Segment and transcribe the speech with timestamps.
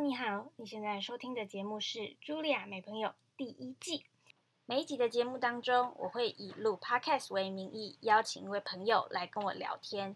[0.00, 4.04] 你好，你现在收听的节目是《茱莉亚美朋友》第一季。
[4.64, 10.14] 每一集的节目当中，我会以录 Podcast 为名义，邀请一位朋友来跟我聊天，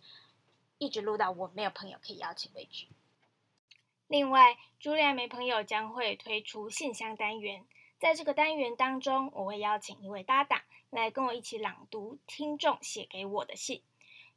[0.78, 2.86] 一直录到我没有朋友可以邀请为止。
[4.06, 7.66] 另外，茱莉亚美朋友将会推出信箱单元，
[7.98, 13.82] 在这个单元当中，我会邀请一位搭档来跟我一起朗读听众写给我的信。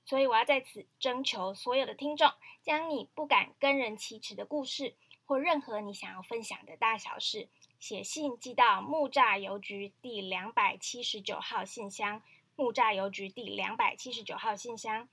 [0.08, 2.32] 所以，我要在此征求所有的听众，
[2.62, 4.96] 将你不敢跟人启齿的故事，
[5.26, 12.22] 或任何你想要分享的大小事，写信寄到木栅邮局第两百七十九号信箱，
[12.56, 15.10] 木栅邮局第两百七十九号信箱，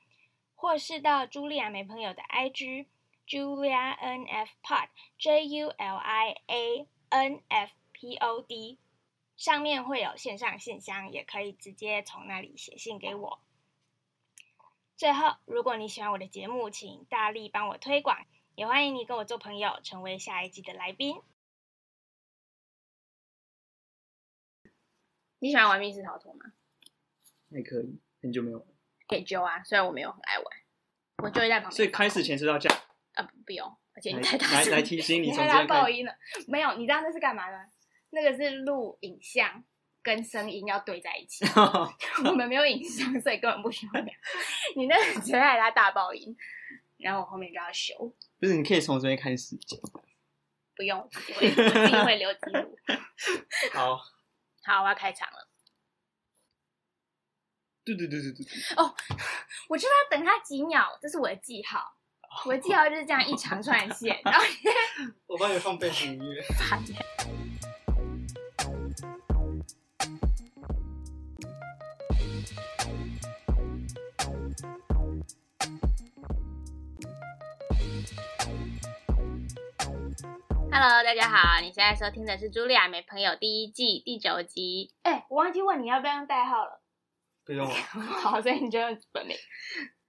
[0.55, 2.87] 或是到茱莉亚美朋友的 IG
[3.27, 8.79] Julia N F Pod J U L I A N F P O D，
[9.37, 13.41] 上面会有线上信箱，也可以直接从那里写信给我。
[14.97, 21.17] 最后，如果你喜欢我的节目，请大力帮我推广，也欢迎你跟我做朋友，成为下一季的来宾。
[25.39, 26.53] 你喜欢玩密室逃脱吗？
[27.51, 28.67] 还可以，很久没有玩。
[29.09, 30.47] 可以揪啊，虽然我没有很爱玩，
[31.25, 31.77] 我就会在旁边。
[31.77, 32.79] 所以开始前是要这样。
[33.15, 35.65] 啊，不用，而且你来太大声，来来提醒你你太大。
[35.65, 36.15] 爆音了。
[36.47, 37.67] 没有，你知道那是干嘛吗？
[38.11, 39.65] 那个是录影像
[40.03, 41.45] 跟声音要对在一起。
[42.29, 43.93] 我们没有影像，所以根本不需要。
[44.77, 46.37] 你那个直接害他大爆音，
[47.03, 47.97] 然后我后面就要修，
[48.39, 49.79] 不是，你可以从这边开始讲。
[50.75, 52.79] 不用，我自己会留记录。
[53.75, 53.97] 好，
[54.65, 55.49] 好，我要开场了。
[57.85, 58.45] 对对对对对，
[58.77, 58.95] 哦
[59.69, 61.99] 我就是要等他几秒，这是我的记号。
[62.47, 64.45] 我的记号就是这样一长串线，然后
[65.27, 66.43] 我帮你放背景音乐。
[80.75, 84.95] Hello，大家好，你现在收听的是《茱莉亚没朋友》第一季第九集。
[85.03, 86.83] 哎、我忘记问你要不要用代号了。
[87.45, 87.75] 不用了，
[88.25, 89.37] 好，所以你就用本名，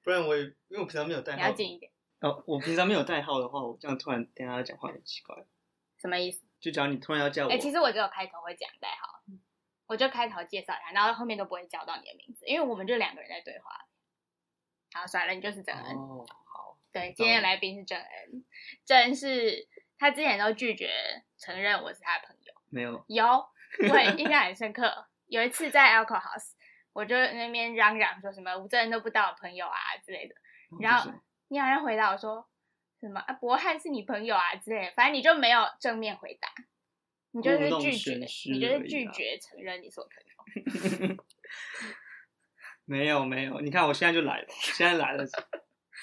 [0.03, 1.51] 不然我也因为我平常没有代号你要。
[1.51, 1.91] 近一点。
[2.21, 5.35] 哦，我平常没有代号的话，我这样突然跟大家讲话很奇怪。
[5.97, 6.41] 什么意思？
[6.61, 9.21] 就假如你突然要叫我，哎、其实我只有开头会讲代号，
[9.87, 13.85] 我就开头介绍一下，然后后面都不会叫到你的名字，因为我们就两个人在对话。
[14.93, 15.97] 好，算了，你就是郑恩。
[15.97, 18.45] 哦，好，对，今天的来宾是郑恩，
[18.85, 19.67] 郑恩是
[20.03, 20.91] 他之前都拒绝
[21.37, 22.53] 承认我是他的朋友。
[22.69, 23.25] 没有，有，
[23.89, 25.07] 我也印象很深刻。
[25.27, 26.51] 有一次在 Alcohol House，
[26.91, 30.35] 我就那边嚷嚷说什么吴正恩都不当我朋友啊之类的，
[30.81, 31.09] 然后
[31.47, 32.45] 你好像回答我说
[32.99, 36.49] 什么啊博汉是你朋友啊之类的，反正你就没有正面回答，
[37.31, 38.15] 你就是拒绝，
[38.51, 41.23] 你就是拒绝承认你是我朋友。
[42.83, 45.23] 没有没有，你看我现在就来了，现在来了，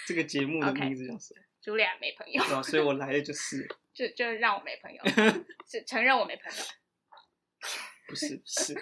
[0.07, 1.43] 这个节目的 名字叫什么？
[1.63, 2.63] 茱莉亚没朋友，对吧？
[2.63, 3.69] 所以我来的就是，
[4.01, 5.03] 就就让我没朋友，
[5.69, 6.59] 是承认我没朋友。
[8.09, 8.75] 不是不是，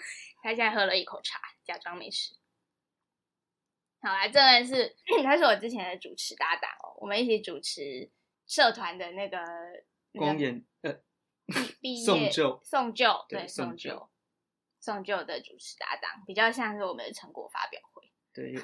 [0.43, 2.37] 他现在喝了一口茶，假装没事。
[4.01, 8.09] 好啦，这人是他是我之前的主持搭档哦，我们一起主持
[8.47, 9.39] 社团的那个
[10.13, 11.01] 那个光眼呃
[11.81, 14.09] 毕业送旧送旧对对送旧
[14.79, 18.13] 送旧的主持搭档，比较像是我们的成果发表会。
[18.33, 18.55] 对，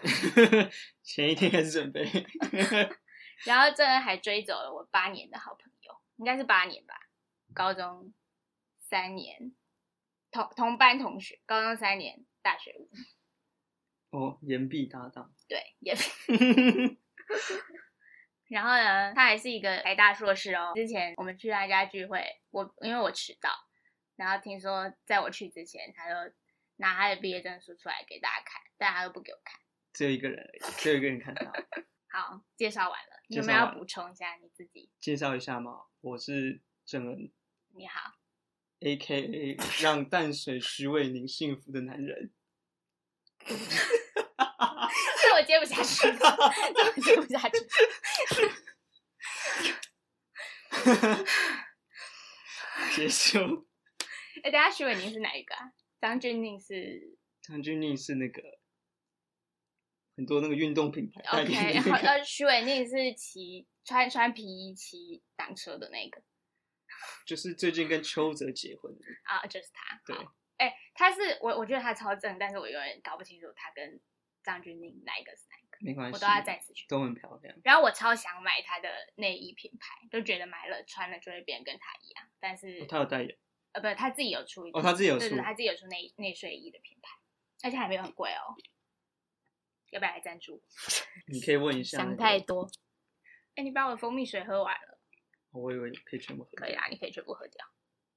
[1.03, 2.05] 前一天开始准备，
[3.45, 5.74] 然后这人还追走了我八年的好朋友，
[6.17, 6.95] 应该是八年吧，
[7.53, 8.13] 高中
[8.79, 9.55] 三年，
[10.31, 12.89] 同同班同学，高中三年，大学五，
[14.11, 16.99] 哦，岩壁搭档，对，岩壁
[18.49, 20.73] 然后呢，他还是一个台大硕士哦。
[20.75, 23.51] 之前我们去他家聚会，我因为我迟到，
[24.17, 26.15] 然后听说在我去之前，他就
[26.77, 29.59] 拿他的毕业证书出来给大家看，但他都不给我看。
[29.93, 31.51] 只有一个人而已，只有一个人看到。
[32.13, 34.93] 好，介绍完了，你介绍完了有没有要补充一下你自己？
[35.01, 37.33] 介绍一下嘛，我是郑恩
[37.71, 38.13] 你好
[38.81, 42.31] ，，A K A 让淡水徐伟宁幸福的男人。
[43.47, 43.57] 这
[45.35, 47.59] 我接不下去我接不下去。
[52.95, 53.67] 结束。
[54.43, 55.73] 哎，等一下徐伟宁是哪一个啊？
[56.03, 58.43] 张钧甯是张钧甯是那个
[60.17, 66.23] 很多那个运动品牌 OK，言然后徐伟宁是骑穿穿皮衣骑单车的那个
[67.27, 69.05] 就是最近跟邱泽结婚的。
[69.25, 70.01] 啊，就是他。
[70.07, 74.01] 对好，哎、他是我，我觉得他超正，但是我永远搞不清楚他跟
[74.43, 76.87] 张钧甯哪一个是哪一个，没关系，我都要再次去。
[76.87, 77.57] 都很漂亮。
[77.65, 83.37] 然后我超想买他的内衣品牌，就觉得买了穿了就会变跟他一样，但是、哦他有代言，
[83.73, 87.19] 呃不，他自己有出一个哦他自己有出对对，他自己有出内内睡衣的品牌，
[87.63, 88.55] 而且还没有很贵哦。
[89.95, 90.61] 要不要来赞助？
[91.33, 92.69] 你可以问一下、那想太多。
[93.55, 94.99] 哎、你把我的蜂蜜水喝完了，
[95.53, 96.67] 我以为可以全部喝掉。
[96.67, 97.65] 可以啊，你可以全部喝掉。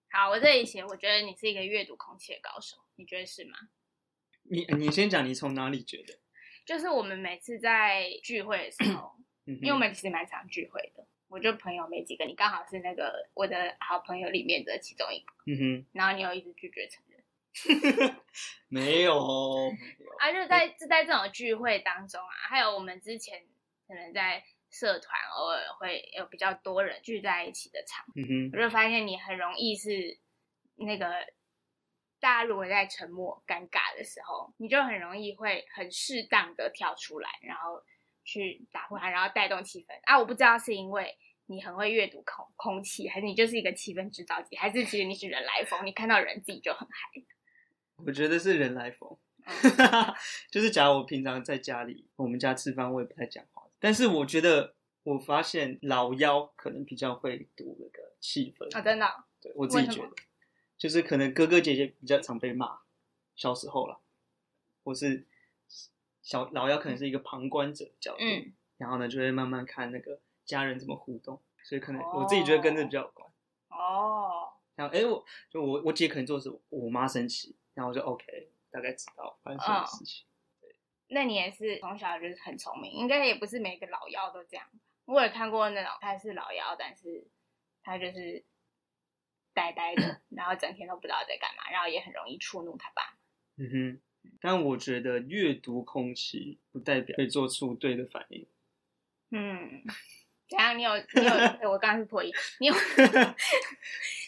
[0.10, 3.58] 好，我这里写，我觉得你是一个阅读空气的高手，你觉得是吗？
[4.50, 6.20] 你你先讲，你从哪里觉得？
[6.66, 9.16] 就是我们每次在聚会的时候，
[9.46, 17.07] 嗯，因为我们其实蛮常聚会的，我就朋友没几个，你刚好是那个我的好朋友里面的其中一个，嗯哼然后你又一直拒绝承认。
[17.07, 17.07] 哼，
[18.70, 23.44] 没有没有，啊，就是在就在这种聚会当中啊，还有我们之前
[23.88, 30.20] 可能在社团偶尔会有比较多人聚在一起的场合，嗯哼，我就发现你很容易是
[30.76, 31.08] 那个
[32.20, 37.82] 大家如果在沉默尴尬的时候，你就很容易会很适当的跳出来，然后
[38.26, 40.20] 去打破它，然后带动气氛啊！
[40.20, 41.16] 我不知道是因为
[41.46, 47.22] 你很会阅读空空气，还是你就是一个气氛制造机，还是其实你是人来疯，你看到人自己就很嗨。
[48.06, 49.18] 我觉得是人来疯，
[50.52, 60.10] 就是假如我平常在家里，我们家吃饭，我也不太讲话，但是我觉得我发现老妖可能比较会读那个气氛，啊，真的哦、对我自己觉得，
[60.78, 62.80] 就是可能哥哥姐姐比较常被骂，
[63.36, 63.98] 小时候啦，
[64.84, 65.26] 或是
[66.22, 73.28] 小老妖可能是一个旁观者的角度，嗯，然后呢就会慢慢看那个家人怎么互动，所以可能我自己觉得跟这比较有关。
[73.70, 80.26] 哦，然后哎，我就我我姐可能做的是我妈生气，然后我就 OK，大概知道发生什么事情。
[81.10, 84.68] 那你也是从小就是很聪明，应该也不是每个老妖都这样。
[85.06, 87.28] 我也看过那种他是老妖，但是
[87.84, 88.44] 他就是
[89.54, 93.16] 呆呆的， 然后整天都不知道在干嘛，然后也很容易触怒他爸。
[93.58, 94.02] 嗯哼，
[94.42, 98.48] 但我觉得阅读空气不代表会做出对的反应。
[99.30, 99.84] 嗯，
[100.50, 100.76] 怎样？
[100.76, 101.24] 你有你
[101.62, 101.70] 有？
[101.72, 102.74] 我刚刚是破音，你有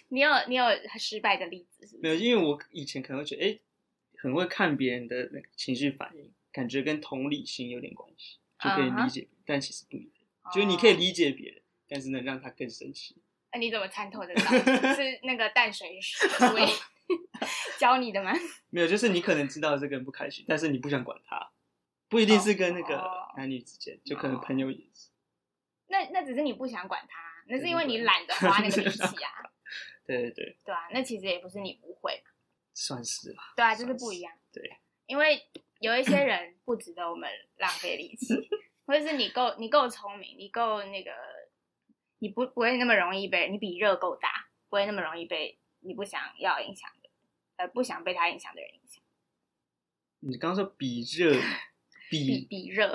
[0.10, 0.66] 你有你有
[0.98, 1.98] 失败的例子是不是？
[2.02, 3.60] 没有，因为我以前可能会觉得，哎，
[4.18, 10.14] 很会看别人的那个情绪反应，感觉跟同理心有点关系，就可以理解，但其实不一定。
[10.54, 13.16] 就是你可以哦理解别人，但是能让他更生气。
[13.52, 14.42] 那、你怎么参透得到？
[14.94, 16.66] 是那个淡水水位
[17.80, 18.32] 教你的吗？
[18.70, 21.52] 没有，就是你可能知道这个人不开心，但是你不想管他，
[22.08, 25.10] 不一定是跟那个哦男女之间，就可能朋友也是。
[25.88, 29.32] 那那只是你不想管他，那是因为你懒得花那个力气啊，
[30.06, 32.32] 对对对，对啊，那其实也不是你不会嘛，
[32.74, 33.54] 算是吧。
[33.56, 34.34] 对啊，就是不一样。
[34.52, 34.64] 对，
[35.06, 35.42] 因为
[35.80, 38.34] 有一些人不值得我们浪费力气，
[38.86, 41.12] 或者是你够你够聪明，你够那个，
[42.20, 47.10] 你不不会那么容易被你比热够大，不会那么容易被你不想要影响的，
[47.58, 49.02] 呃，不想被他影响的人影响。
[50.22, 51.32] 你刚刚说比热，
[52.10, 52.92] 比比比热，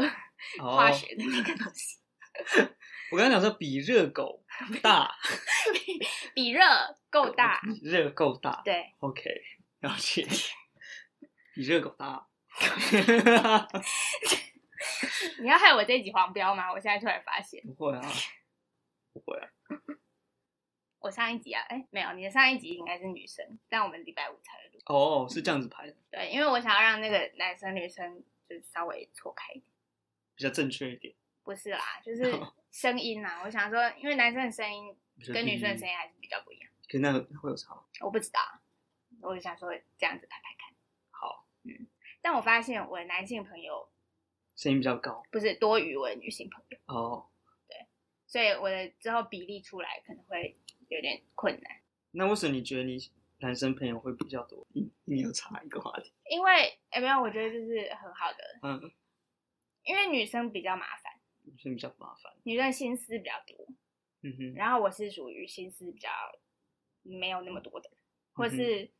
[0.60, 1.98] 哦化学的那个东西，
[3.14, 4.44] 我刚刚讲说比热狗
[4.82, 5.14] 大，
[6.34, 6.60] 比热
[7.08, 8.60] 够 大，比热够大。
[8.64, 9.22] 对，OK，
[9.78, 10.26] 了解。
[11.54, 12.26] 比热狗大。
[15.40, 16.72] 你要害我这一集黄标吗？
[16.72, 18.02] 我现在突然发现，不会啊，
[19.12, 19.48] 不会啊。
[20.98, 24.80] 我上一集啊，哎，没有，你的上一集应该是女生，但我们礼拜五才会录。
[24.86, 29.66] 哦，是这样子拍的，对，因为我想要让那个男生女生就是稍微错开一点，
[30.34, 31.14] 比较正确一点。
[31.44, 32.24] 不是啦，就是
[32.74, 33.40] 声音啦。
[33.44, 34.96] 我想说，因为男生的声音
[35.32, 37.84] 跟女生的声音还是比较不一样，可那个会有差吗。
[38.00, 38.40] 我不知道，
[39.22, 40.74] 我就想说这样子拍拍看。
[41.10, 41.86] 好，嗯
[42.20, 43.88] 但我发现我的男性朋友
[44.56, 45.22] 声音比较高。
[45.30, 47.28] 不是多于我的女性朋友，哦，
[47.68, 47.86] 对
[48.26, 51.80] 所以我的之后比例出来可能会有点困难。
[52.10, 52.98] 那为什么你觉得你
[53.38, 54.66] 男生朋友会比较多？
[54.72, 56.12] 你你有查一个话题？
[56.28, 58.90] 因为哎没有，我觉得这是很好的，嗯，
[59.84, 61.12] 因为女生比较麻烦，
[61.44, 62.32] 女生比较麻烦。
[62.42, 63.66] 女生心思比较多，
[64.22, 66.10] 嗯哼，然后我是属于心思比较
[67.02, 67.98] 没有那么多的人，
[68.32, 68.90] 或是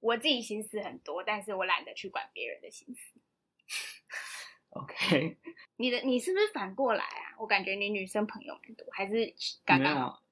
[0.00, 3.20] 我自己心思很多，但是我懒得去管别人的心思。
[4.70, 5.38] OK，
[5.76, 7.36] 你的你是不是反过来啊？
[7.38, 9.34] 我感觉你女生朋友蛮多，还是
[9.64, 10.22] 刚刚好？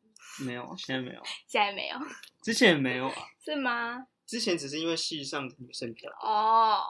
[0.44, 1.98] 没有啊，没有，现在没有， 现在没有，
[2.42, 3.14] 之前也没有啊。
[3.42, 4.06] 是吗？
[4.26, 6.82] 之前只是因为戏上的女生比较多，哦，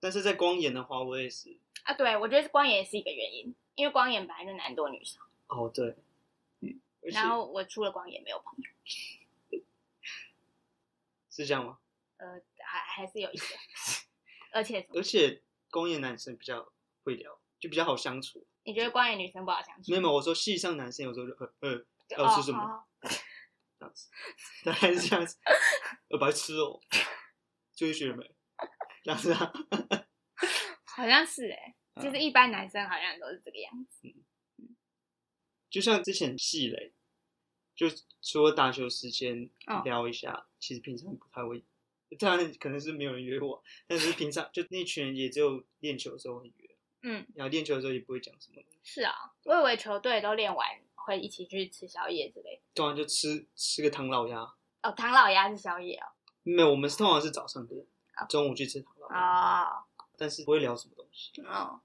[0.00, 1.56] 但是在光研的话，我也是。
[1.84, 5.96] 啊，对，我觉得光眼也是一个原因，因为光眼本来就男多女少，哦，对，
[6.60, 9.62] 嗯，然后我除了光眼没有朋友，
[11.30, 11.78] 是这样吗？
[12.16, 13.54] 呃，还还是有一些，
[14.52, 16.72] 而且而且光眼男生比较
[17.04, 18.46] 会聊，就比较好相处。
[18.64, 19.92] 你觉得光眼女生不好相处？
[19.92, 21.76] 没有，我说系上男生有时候就呃呃
[22.08, 22.84] 就要吃什么哦
[23.78, 24.08] 这样子，
[24.64, 25.36] 大概是这样子。
[26.08, 26.80] 呃，白痴哦，
[27.74, 28.34] 注意学妹？
[29.04, 29.52] 这样子啊。
[30.96, 34.12] 好像是哎、嗯就是一般男生好像都是这个样子。
[35.70, 36.92] 就像之前系垒，
[37.74, 37.86] 就
[38.22, 41.64] 除了打球时间嗯聊一下，其实平常不太会。
[42.18, 48.62] 当然可能是没有人约我，但是平常 就那群人也只有练球的时候会约，嗯，然后练球的时候也不会讲什么。
[48.84, 49.12] 是啊，
[49.44, 52.62] 我以为球队都练完会一起去吃宵夜之类的。
[52.74, 54.40] 对啊，就吃吃个唐老鸭。
[54.82, 56.06] 哦，唐老鸭是宵夜哦。
[56.44, 59.84] 没有，我们是通常是早上的，哦中午去吃唐老鸭，哦，
[60.18, 61.80] 但是不会聊什么东西，哦，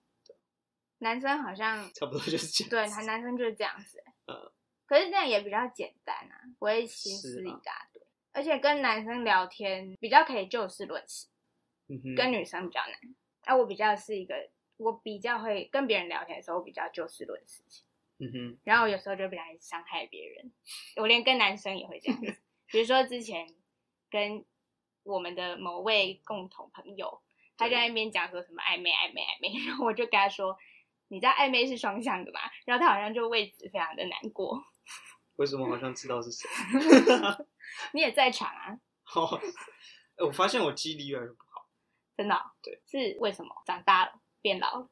[0.99, 2.69] 男生好像 差不多就是这样。
[2.69, 4.03] 对，他男生就是这样子。
[4.25, 4.51] 呃，
[4.85, 11.27] 可是这样也比较简单啊，不会心思一大堆，而且跟男生聊天比较可以就事论事，
[11.87, 13.15] 嗯哼，跟女生比较难。
[13.45, 17.85] 那、我比较是一个，我比较会跟别人聊天的时候我比较就事论事情，
[18.19, 20.51] 嗯哼，然后有时候就不小心伤害别人。
[20.97, 23.47] 我连跟男生也会这样子， 比如说之前
[24.11, 24.45] 跟
[25.03, 27.21] 我们的某位共同朋友，
[27.61, 30.57] 他就在那边讲说什么暧昧暧昧暧昧， 然后我就跟他说。
[31.13, 32.39] 你知道暧昧是双向的嘛？
[32.65, 34.57] 然后他好像就为此非常的难过。
[35.35, 36.47] 为什么好像知道是谁？
[37.91, 38.79] 你也在场啊？
[39.13, 39.37] 哦，
[40.15, 41.67] 哎我发现我记忆力越来越不好，
[42.15, 43.53] 真的哦、对，是为什么？
[43.65, 44.89] 长大了，变老了，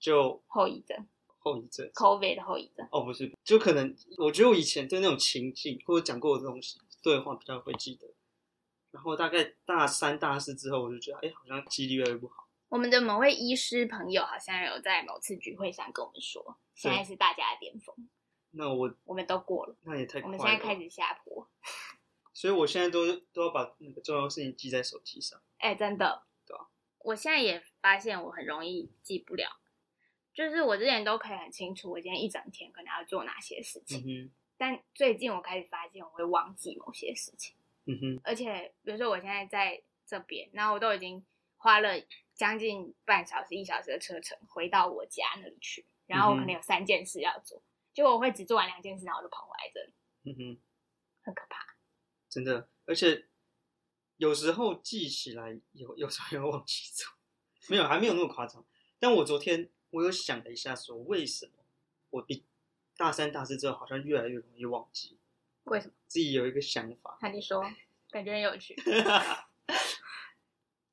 [0.00, 1.06] 就后遗症
[1.38, 1.88] 后遗症。
[1.94, 2.88] ，COVID 的后遗症。
[2.90, 8.08] 哦，不是，就可能我觉得我以前对那种情境或者讲过的东西对话比较会记得，
[8.90, 12.48] 然后大概大三、大四之后，我就觉得，哎，好像记忆力越来越不好。
[12.68, 17.94] 我们的某位医师朋友好像有在某次聚会上跟我们说，现在是大家的巅峰，
[18.52, 20.38] 那我我们都过了，那也太我快了。
[20.38, 21.48] 们现在开始下坡。
[22.32, 25.40] 所以我现在都都要把那个重要事情记在手机上。
[25.58, 26.66] 哎、真的，对啊
[27.00, 29.60] 我现在也发现我很容易记不了，
[30.32, 37.56] 就是我之前都可以很清楚我今天一整天可能要做哪些事情，嗯哼，但最近我开始发现我会忘记某些事情。
[37.90, 41.24] 嗯哼，而且比如说我现在在这边，然后我都已经
[41.56, 41.94] 花了
[42.34, 49.92] 将近半小时、一小时的车程回到我家那里去，然后我可能有三件事要做，结果我会只做完两件事，然后我就跑回来这里，
[50.24, 50.60] 嗯哼，
[51.22, 51.76] 很可怕。
[52.28, 53.28] 真的，而且
[54.16, 57.06] 有时候记起来有，有时候又忘记走，
[57.68, 58.64] 没有，还没有那么夸张。
[58.98, 61.52] 但我昨天我有想了一下，说为什么
[62.10, 62.44] 我比
[62.96, 65.18] 大三、大四之后好像越来越容易忘记，
[65.70, 65.92] 为什么？
[66.06, 67.18] 自己有一个想法。
[67.22, 67.62] 那你说，
[68.10, 68.76] 感觉很有趣。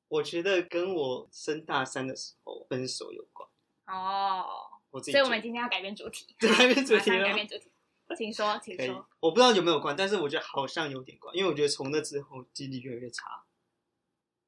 [0.08, 3.48] 我觉得跟我升大三的时候分手有关。
[3.86, 4.46] 哦，
[4.90, 7.70] 我自己所以我们今天要改变主题，对改变主题改变主题，
[8.16, 13.44] 请说， 请说。，我不知道有没有关，但是我觉得好像有点关，因为我觉得从那之后记忆力越来越差。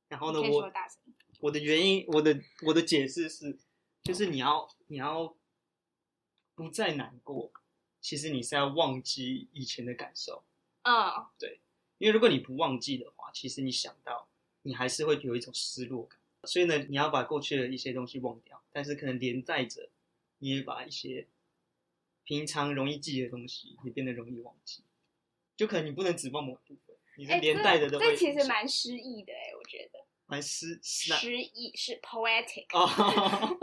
[0.09, 0.73] 然后呢，我。
[1.41, 3.59] 我的原因，我的我的解释是，
[4.03, 5.35] 就是你要你要
[6.55, 7.51] 不再难过，
[8.01, 10.43] 其实你是要忘记以前的感受，
[10.83, 11.61] 嗯，对
[11.99, 14.29] 因为如果你不忘记的话，其实你想到
[14.63, 16.19] 你还是会有一种失落感。
[16.45, 19.91] 所以呢，你要把过去的一些东西忘掉，但是可能连带着
[20.39, 21.27] 你也把一些
[22.25, 24.83] 平常容易记的东西也变得容易忘记，
[25.57, 30.01] 就可能你不能只忘某部分，你是哎，连带的都这这其实蛮诗意的哎，我觉得。
[30.25, 33.59] 蛮诗诗啊诗意是 poetic，哦，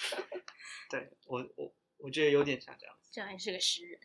[0.88, 3.20] 对我我我觉得有点像这样子。
[3.20, 4.00] 就很是个诗人。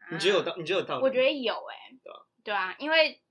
[0.00, 0.54] 啊你觉得有道？
[0.56, 1.02] 你觉得有道理？
[1.02, 3.22] 我觉得有哎、对啊对啊，因为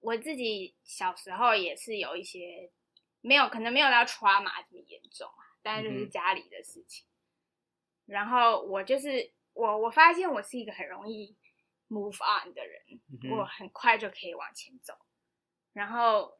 [0.00, 2.70] 我自己小时候也是有一些
[3.20, 7.06] 没有，可能没有到 trauma 这么严重啊，但是就是家里的事情。
[8.06, 11.36] 然后我就是我，我发现我是一个很容易
[11.90, 12.80] move on 的人，
[13.22, 14.94] 嗯我很快就可以往前走。
[15.74, 16.34] 然后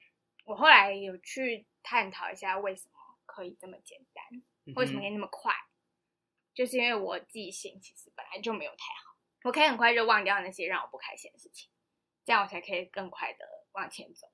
[0.47, 2.95] 我后来有去探讨一下为什么
[3.27, 4.25] 可以这么简单，
[4.65, 5.53] 嗯为什么可以那么快？
[6.59, 11.71] 就是因为我记性其实本来就没有太好，我可以很快就忘掉那些让我不开心的事情，
[12.25, 14.29] 这样我才可以更快的往前走。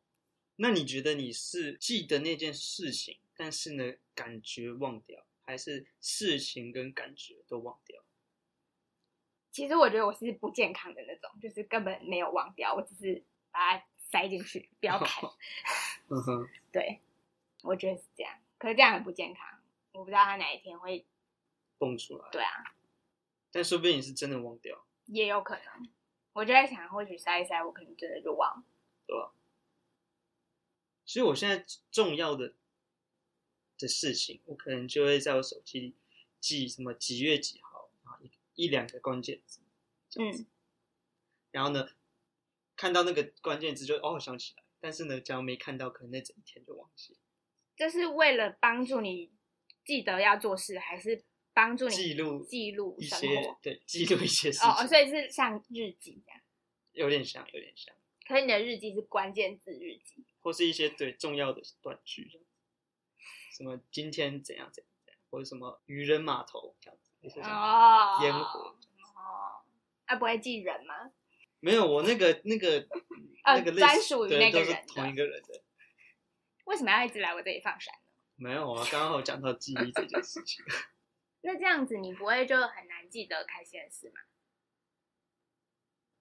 [0.57, 8.03] 那你觉得你是记得那件事情，但是呢感觉忘掉，还是事情跟感觉都忘掉？
[9.51, 15.29] 其实我觉得我是不健康的那种，就是根本没有忘掉，我只是把它塞进去，不要看。
[16.09, 17.03] 嗯哼， 对，
[17.63, 19.61] 我觉得是这样，可是这样很不健康。
[19.93, 21.05] 我不知道他哪一天会，
[21.79, 22.29] 蹦出来。
[22.31, 22.75] 对啊，
[23.51, 25.89] 但说不定你是真的忘掉，也有可能。
[26.33, 28.65] 我就在想，或许塞一塞，我可能真的就忘了。
[29.07, 29.33] 对吧？
[31.05, 32.55] 所以我现在重要的
[33.79, 35.95] 的事情，我可能就会在我手机里
[36.41, 39.61] 记什么几月几号，啊一一两个关键字，
[40.09, 40.43] 这样子。
[40.43, 40.47] 嗯，
[41.51, 41.91] 然后呢，
[42.75, 47.21] 看到那个关键字就哦想起来，但是呢，假如没看到，可能那整一天就忘记了。
[47.77, 49.31] 这是为了帮助你
[49.85, 51.23] 记得要做事，还是
[51.55, 53.07] 帮助你记录记录一？
[53.07, 56.41] 些对，记录一些事情，哦，所以是像日记这样。
[56.93, 57.95] 有点像，有点像，
[58.27, 62.41] 可是你的日记是关键字日记，或是一些对重要的短句，
[63.57, 68.77] 什么今天怎样怎样怎样，或者什么渔人码头这样子，哦，烟火。
[69.17, 69.63] 哦，
[70.05, 71.11] 啊，不会记人吗？
[71.61, 72.87] 没有，我那个那个、
[73.45, 75.63] 呃那个专属于那个人同一个人的。
[76.65, 78.01] 为什么要一直来我这里放闪呢？
[78.37, 80.65] 没有啊，刚好讲到记忆这件事情。
[81.47, 84.23] 那这样子你不会就很难记得开心的事吗？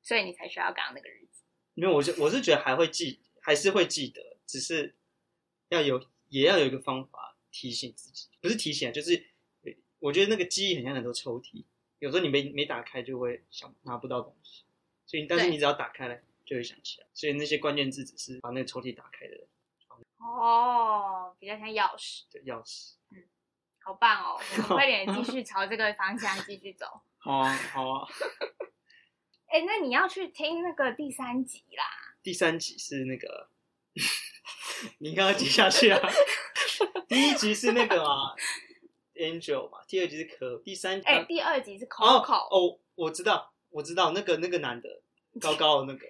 [0.01, 1.43] 所以你才需要刚刚那个日记。
[1.75, 4.95] 因为我是我是觉得还会记，还是会记得，只是
[5.69, 9.25] 要有也要有一个方法提醒自己，不是提醒啊，就是
[9.99, 11.63] 我觉得那个记忆很像很多抽屉，
[11.99, 14.65] 有时候你没没打开就会想拿不到东西，
[15.05, 19.47] 所以但是你只要打开了就会想起来，所以那些关键字只是把那个抽屉打开的
[20.17, 22.95] 哦，比较像钥匙，对钥匙。
[23.83, 24.39] 好棒哦！
[24.39, 26.85] 我们 快点继续朝这个方向继续走。
[27.19, 28.07] 好啊，好啊。
[29.47, 31.83] 哎，那你要去听那个第三集啦。
[32.23, 33.49] 第三集是那个，
[34.99, 35.99] 你刚刚接下去啊。
[37.07, 38.33] 第一集是那个嘛
[39.15, 42.33] ，Angel 嘛，第二集是可，第三集哎，第二集是哦 Coco。
[42.49, 45.01] 哦，我知道，我知道那个那个男的
[45.39, 46.07] 高高的那个，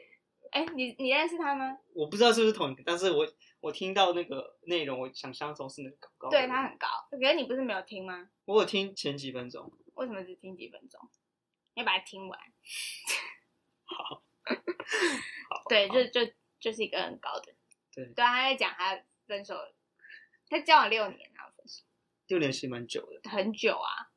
[0.51, 1.77] 哎，你你认识他吗？
[1.94, 3.27] 我不知道是不是同一个，但是我
[3.63, 6.29] 我听到那个内容，我想象中是那个高。
[6.29, 8.29] 对他很高，可是你不是没有听吗？
[8.43, 11.10] 我有听前几分钟，为什么只听几分钟？
[11.74, 12.38] 你要把它听完。
[13.86, 14.22] 好，
[15.70, 17.53] 对，就就就是一个很高的。
[17.93, 19.55] 对对啊，他在讲他分手，
[20.50, 21.86] 他交往六年然后分手，
[22.27, 24.12] 六年其实蛮久的很久啊，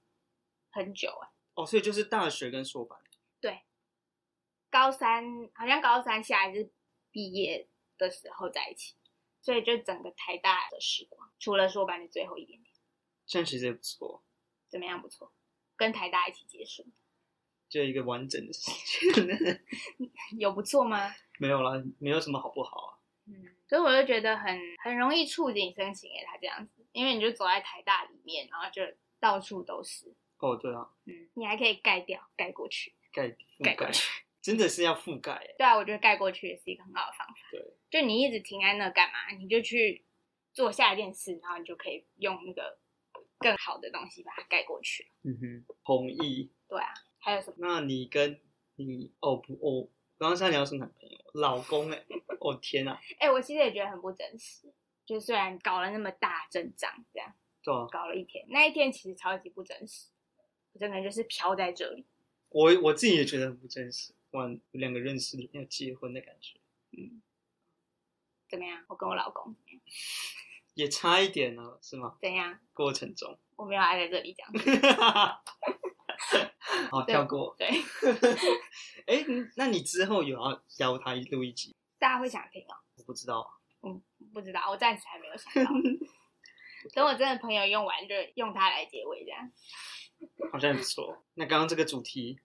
[0.73, 1.31] 很久啊。
[1.55, 2.99] 哦，所以就是大学跟硕班，
[4.69, 5.25] 高三
[5.55, 6.69] 好像高三下还是
[7.13, 8.97] 毕业的时候在一起，
[9.47, 12.75] 所以就整个台大的时光，除了硕班的最后一点点，
[13.27, 14.25] 这样其实也不错，
[14.69, 15.01] 怎么样？
[15.01, 15.33] 不错，
[15.77, 16.85] 跟台大一起结束，
[17.71, 18.73] 就一个完整的时
[19.13, 19.63] 间。
[20.37, 21.15] 有不错吗？
[21.39, 22.99] 没有啦，没有什么好不好啊。
[23.27, 28.83] 嗯，所以我就觉得很很容易触景生情诶，他这样子，因为你就走在台大里面，然后就
[29.21, 34.25] 到处都是，哦，对啊，嗯，你还可以盖掉、盖过去、盖覆盖盖过去。
[34.43, 37.35] 真的是要覆盖欸对啊，我觉得盖过去也是一个很好的方法。
[37.53, 39.31] 对，就你一直停在那干嘛？
[39.39, 40.05] 你就去
[40.53, 42.79] 做下一件事，然后你就可以用那个
[43.39, 45.11] 更好的东西把它盖过去。
[45.23, 46.51] 嗯哼，同意。
[46.69, 47.57] 对啊，还有什么？
[47.61, 48.41] 那你跟
[48.77, 49.89] 你哦不哦，
[50.19, 52.05] 刚刚是要聊是男朋友、老公哎、
[52.41, 54.73] 哦天啊，哎、我其实也觉得很不真实。
[55.05, 60.09] 就虽然搞了那么大阵仗，这样对啊，搞了一天，那一天其实超级不真实，
[60.73, 62.05] 我真的就是飘在这里。
[62.49, 66.59] 我我自己也觉得很不真实，哇，两个认识要结婚的感觉，
[66.91, 67.23] 嗯，
[68.49, 68.85] 怎么样？
[68.89, 69.55] 我跟我老公？
[70.75, 72.17] 也差一点呢，是吗？
[72.21, 72.59] 怎样？
[72.75, 74.47] 过程中，我没有爱在这里讲。
[76.91, 77.55] 好 对跳过。
[77.59, 77.69] 对，
[79.07, 79.25] 哎、
[79.57, 81.75] 那你之后有要邀他录一集？
[81.99, 82.77] 大家会想听哦。
[82.97, 83.49] 我不知道
[83.83, 85.71] 嗯，不知道，我暂时还没有想到。
[86.95, 89.51] 等我真的朋友用完，就用它来结尾，这样
[90.53, 91.25] 好像也不错。
[91.35, 92.39] 那刚刚这个主题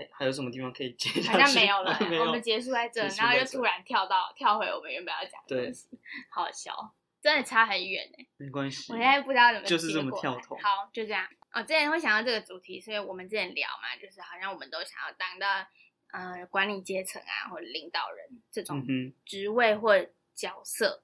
[0.00, 1.38] 还还有什么地方可以接下好？
[1.38, 1.98] 像没有了。
[2.08, 5.88] 没有我们结束在这，然后又突然跳到跳回我们原本要讲的对东西，
[6.30, 8.26] 好好笑，真的差很远哎。
[8.38, 8.92] 没关系。
[8.92, 11.28] 我现在不知道怎么就是这么跳脱好，就这样。
[11.52, 15.66] 哦，之前会想到这个主题，所以我们之前聊嘛，就是好像我们都想要当到
[16.12, 19.98] 呃管理阶层啊，或者领导人这种嗯，职位或
[20.34, 21.02] 角色。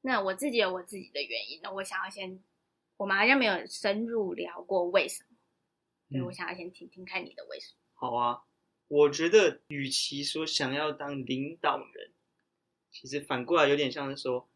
[0.00, 2.42] 那我自己有我自己的原因，那我想要先，
[2.96, 5.36] 我们好像没有深入聊过为什么，
[6.10, 7.78] 所以我嗯想要先听听看你的为什么。
[7.96, 8.44] 好啊。
[8.88, 12.12] 我觉得，与其说想要当领导人，
[12.92, 14.48] 其实反过来有点像是说，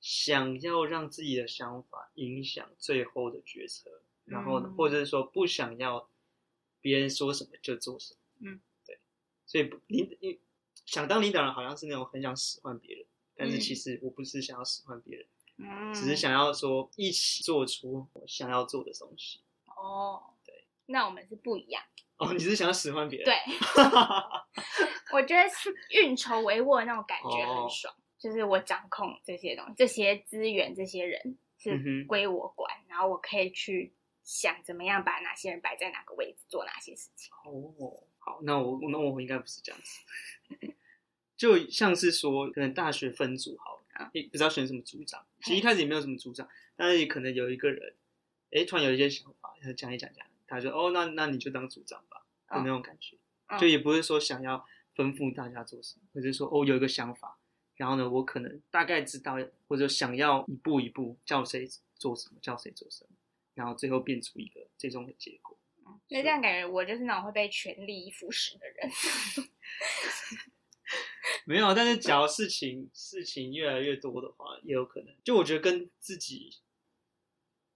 [0.00, 6.08] 想要让自己的想法影响最后的决策，然后呢，嗯或者是说不想要
[6.80, 8.20] 别人说什么就做什么。
[8.38, 9.00] 嗯，对。
[9.46, 10.38] 所以不领因
[10.84, 19.40] 想当领导人，好像是那种很想使唤别人，但是嗯其实我不是想要使唤别人，嗯，只是想要说一起做出我想要做的东西。
[19.64, 21.82] 哦，对，那我们是不一样。
[22.18, 23.24] 哦，你是想要使唤别人？
[23.26, 23.34] 对，
[25.12, 37.30] 我觉得是运筹帷幄的那种感觉哦很爽，就是我掌控这些东西、这些资源、这些人嗯是哼归我管，然后我可以去想怎么样把哪些人摆在哪个位置做哪些事情。
[37.44, 40.74] 哦，好，那我那我应该不是这样子，
[41.36, 47.94] 就像是说，可能大学分组好了啊，也不知道选什么组长，其实一开始也没有什么组长，但是也可能有一个人，
[48.50, 53.16] 哎，突然有一些想法，要讲一讲讲，他说哦，那那你就当组长吧，的嗯那种感觉，
[53.48, 57.38] 嗯就也不是说想要吩咐大家做什么，或者说哦有一个想法，
[57.76, 59.36] 然后呢，我可能大概知道，
[59.68, 63.16] 或者想要一步一步叫谁做什么，叫谁做什么，
[63.54, 65.58] 然后最后变出一个最终的结果。
[66.08, 68.90] 那这样感觉我就是那种会被权力腐蚀的人。
[71.44, 75.14] 没有，但是假如事情事情越来越多的话，也有可能。
[75.24, 76.58] 就我觉得跟自己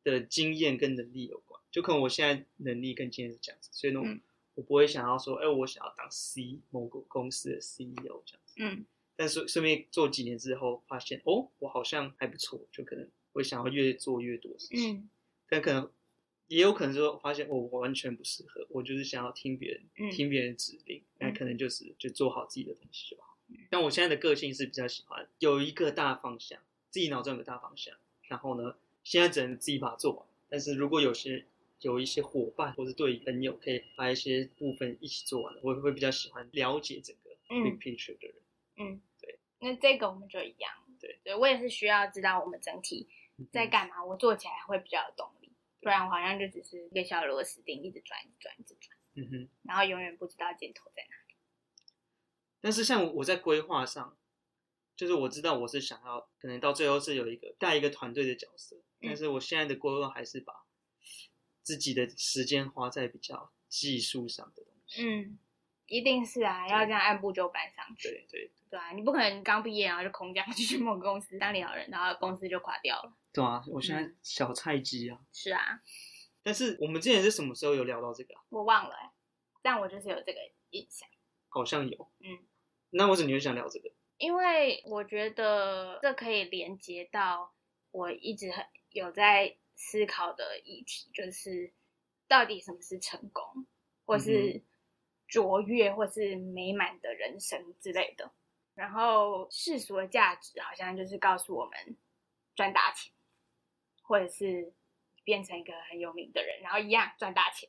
[0.05, 1.50] 的经验跟能力有关。
[1.71, 4.21] 就可能我现在能力跟经验是这样子，所以呢，嗯
[4.55, 8.55] 我不会想要说，哎、我想要当 C 某个公司的 CEO 这样子。
[8.59, 8.85] 嗯
[9.17, 14.97] 但是顺便做几年之后，发现哦，我好像还不错，就可能会想要越做越多事情。
[14.97, 15.11] 嗯
[15.49, 15.91] 但可能
[16.47, 23.37] 也有可能说发现哦，我完全不适合，我就是想要听别人、嗯听别人指令，那嗯可能就是就做好自己的东西就好。
[23.69, 27.97] 但我现在的个性是比较喜欢有一个大方向，自己脑中有个大方向，
[28.29, 30.27] 然后呢，现在只能自己把它做完。
[30.49, 31.45] 但是如果有些
[31.81, 38.37] 有一些伙伴或者对朋友可以把一些部分一起做完了，我会比较喜欢了解整个嗯 big picture 的人。
[38.77, 39.39] 嗯，对。
[39.61, 43.09] 那这个我们就一样，对，对我也是需要知道我们整体
[43.51, 49.49] 在干嘛，我做起来会比较有动力，不然我好像就只是一个小螺丝钉，一直转，一直转，一直转，嗯哼。
[49.63, 51.35] 然后永远不知道箭头在哪里。
[52.61, 54.19] 但是像我在规划上，
[54.97, 60.53] 就是我知道我是想要，可能到最后是有一个带一个团队的角色，嗯但是我现在的规划还是把
[61.71, 65.05] 自己的时间花在比较技术上的东西。
[65.07, 65.39] 嗯，
[65.87, 68.09] 一定是啊，要这样按部就班上去。
[68.09, 73.13] 对对对啊，你不可能刚毕业然后就空降去 某个公司当领导人，然后公司就垮掉了。
[73.33, 73.63] 对啊！
[73.69, 75.21] 我现在嗯小菜鸡啊。
[75.33, 75.81] 是啊，
[76.43, 78.43] 但是我们之前是什么时候有聊到这个啊？
[78.49, 79.11] 我忘了、欸，
[79.63, 81.09] 但我就是有这个印象。
[81.49, 82.11] 好像有。
[82.19, 82.39] 嗯，
[82.91, 83.93] 那为什么你会想聊这个？
[84.19, 87.55] 因为我觉得这可以连接到
[87.93, 91.73] 我一直很有在思考的议题，就是
[92.29, 93.67] 到底什么是成功，
[94.05, 94.63] 或是
[95.27, 98.31] 卓越，或是美满的人生之类的。
[98.75, 101.97] 然后世俗的价值好像就是告诉我们
[102.55, 103.11] 赚大钱，
[104.03, 104.75] 或者是
[105.25, 107.67] 变成一个很有名的人，然后一样赚大钱。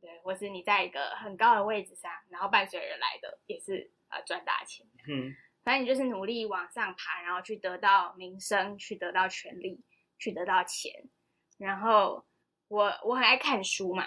[0.00, 4.86] 对，或是你在一个很高的位置上，然后伴随而来的也是呃赚大钱。
[5.08, 9.84] 嗯反正你就是努力往上爬，然后去得到名声，去得到权利，
[10.18, 11.08] 去得到钱。
[11.56, 12.24] 然后
[12.68, 14.06] 我我很爱看书嘛，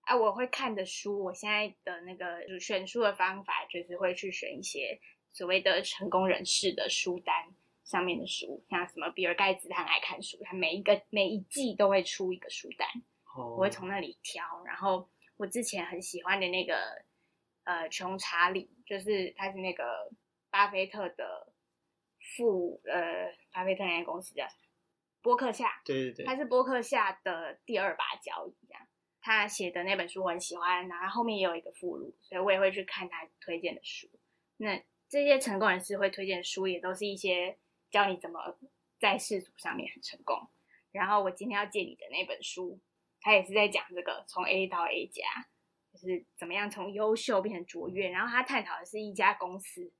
[0.00, 5.00] 啊，我会看的书，我现在的那个选书的方法就是会去选一些
[5.30, 7.34] 所谓的成功人士的书单
[7.84, 12.88] 上面的书，像什么比尔盖茨他很爱看书，他每一个每一季都会出一个书单，
[13.36, 14.42] 哦，我会从那里挑。
[14.64, 17.04] 然后我之前很喜欢的那个
[17.64, 20.10] 呃穷查理，就是他是那个
[20.50, 21.52] 巴菲特的
[22.36, 24.54] 副呃巴菲特那家公司叫啥？
[25.22, 28.86] 波克夏，对对对，他是波克夏的第二把交椅，这样。
[29.24, 34.08] 他写的那本书我很喜欢，然后后面也有一个附录，所以我也会去看他推荐的书。
[34.56, 37.56] 那这些成功人士会推荐的书，也都是一些
[37.88, 38.58] 教你怎么
[38.98, 40.48] 在世俗上面很成功。
[40.90, 42.80] 然后我今天要借你的那本书，
[43.20, 45.22] 他也是在讲这个从 A 到 A 加，
[45.92, 48.10] 就是怎么样从优秀变成卓越。
[48.10, 49.92] 然后他探讨的是一家公司，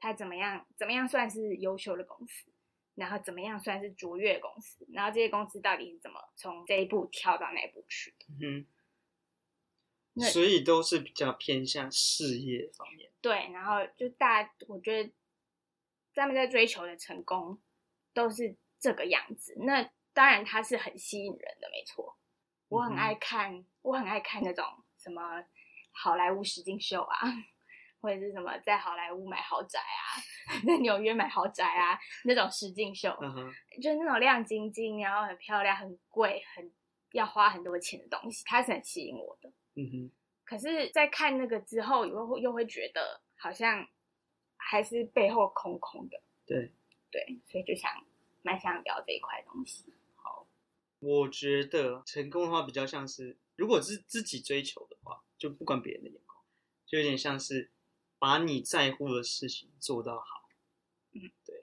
[0.00, 2.50] 他怎么样怎么样算是优秀的公司，
[2.94, 8.26] 然后怎么样算是卓越公司，然后这些公司到底是怎么从这一步跳到那一步去的。
[8.40, 8.66] 嗯
[10.30, 13.10] 所以都是比较偏向事业方面。
[13.20, 15.12] 对，然后就大，我觉得
[16.14, 17.60] 他们在追求的成功
[18.12, 19.56] 都是这个样子。
[19.58, 22.16] 那当然，它是很吸引人的，没错。
[22.68, 24.64] 我很爱看，我很爱看那种
[24.96, 25.44] 什么
[25.90, 27.18] 好莱坞实境秀啊，
[28.04, 30.20] 或者是什么在好莱坞买豪宅啊，
[30.66, 36.70] 在纽约买豪宅啊那种实境秀，嗯哼，就是那种亮晶晶，然后很漂亮、很贵、很
[37.12, 39.48] 要花很多钱的东西，它是很吸引我的。
[39.76, 40.10] 嗯哼，
[40.44, 43.88] 可是，在看那个之后，又会又会觉得好像
[44.58, 46.70] 还是背后空空的，对。
[47.10, 48.04] 对，所以就想
[48.42, 49.84] 蛮想聊这一块东西。
[50.16, 50.48] 好
[50.98, 56.36] 我觉得成功的话比较像是，如果是自己追求的话，就不管别人的眼光，
[56.84, 57.70] 就有点像是
[58.24, 60.48] 把你在乎的事情做到好。
[61.12, 61.62] 嗯，对。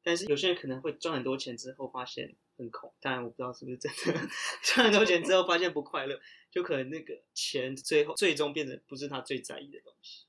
[0.00, 4.28] 但是有些人可能会赚很多钱之后发现很空，当然我不知道是不是真的
[4.62, 6.20] 赚很多钱之后发现不快乐，
[6.52, 10.26] 就可能那个钱最后最终变成不是他最在意的东西。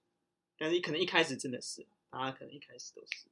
[0.57, 3.25] 但是可能一开始真的是，大家可能一开始都是，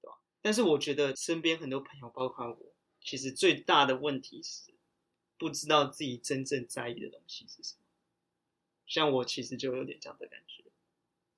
[0.00, 0.16] 对吧？
[0.40, 2.72] 但是我觉得身边很多朋友，包括我。
[3.02, 4.72] 其实最大的问题是
[5.36, 7.80] 不知道自己真正在意的东西是什么。
[8.86, 10.61] 像我其实就有点这样的感觉，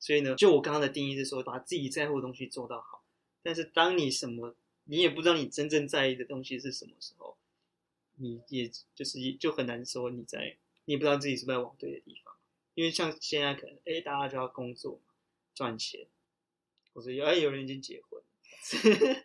[0.05, 3.03] 所以呢，就我刚刚的定义是说，把自己在乎的东西做到好。
[3.43, 7.38] 但是当你什么你也不知道你真正在意的东西是什么时候，
[8.17, 12.35] 你也就是就很难说你在你也不知道自己是不是在往对的地方。
[12.75, 15.01] 因为像现在可能哎大家就要工作
[15.55, 16.07] 赚钱，
[16.93, 18.23] 或者有哎有人已经结婚，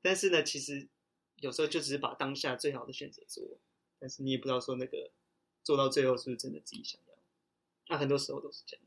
[0.00, 0.86] 但是呢，其实。
[1.40, 3.42] 有时候就只是把当下最好的选择做，
[3.98, 5.10] 但是你也不知道说那个
[5.64, 7.14] 做到最后是不是真的自己想要。
[7.88, 8.86] 那很多时候都是这样。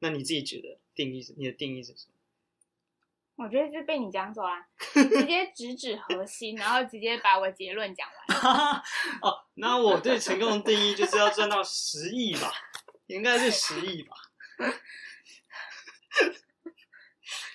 [0.00, 1.32] 那你自己觉得定义是？
[1.38, 2.14] 你的定义是什么？
[3.36, 8.82] 我觉得就被你讲走啦， 直接直指核心，然后直接把我结论讲完。
[9.22, 12.52] 哦，那我对成功的定义就是要赚到十亿吧，
[13.06, 14.14] 应该是十亿吧。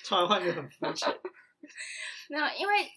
[0.03, 1.07] 突然换个很肤浅。
[2.29, 2.91] 没有，因为。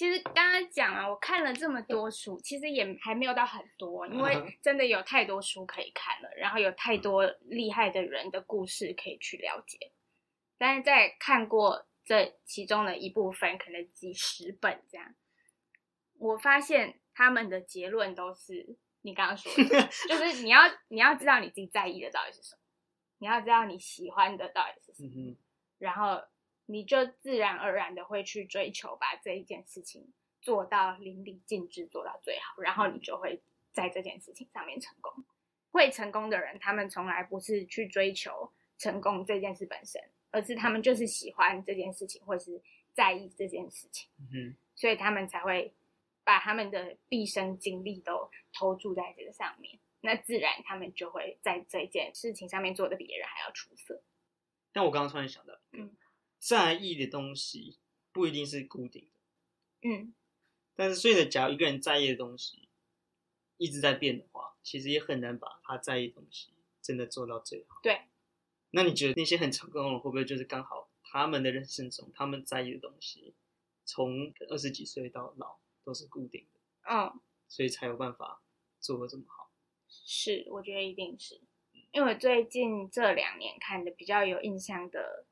[0.00, 4.32] 其实刚刚讲了，我看了这么多书，其实也还没有到很多，因为
[4.62, 9.92] 真的有太多书可以看了，然后有太多厉害的人的故事可以去了解。
[10.56, 15.14] 但是在看过这其中的一部分，可能几十本这样，
[16.14, 22.62] 我发现他们的结论都是你刚刚说的， 就是你要你要知道你自己在意的到底是什么，
[23.18, 25.36] 你要知道你喜欢的到底是什么，
[25.76, 26.22] 然后
[26.70, 35.24] 你就自然而然的会去追求把这一件事情做到淋漓尽致，做到最好，然后你就会在这件事情上面成功。
[35.72, 42.60] 会成功的人，他们从来不是去追求成功这件事本身，而是他们就是喜欢这件事情，或是
[42.92, 45.72] 在意这件事情，嗯哼，所以他们才会
[46.24, 49.78] 把他们的毕生精力都投注在这个上面。
[50.00, 54.02] 那自然他们就会在这件事情上面做的比别人还要出色。
[54.72, 55.94] 但我刚刚突然想到，嗯，
[56.40, 57.78] 在意的东西
[58.10, 59.02] 不一定是固定
[59.82, 60.14] 的，嗯，
[60.74, 62.68] 但是所以呢，假如一个人在意的东西
[63.58, 67.78] 一直在变的话，其实也很难把他在意的东西真的做到最好。
[67.82, 68.00] 对。
[68.70, 73.34] 那你觉得那些很成功的人会不会就是刚好他们的人生中，他们在意的东西，
[73.84, 77.20] 从二十几岁到老都是固定的，嗯。
[77.48, 78.42] 所以才有办法
[78.80, 79.50] 做得这么好？
[79.88, 81.40] 是，我觉得一定是，
[81.90, 85.26] 因为我最近这两年看的比较有印象的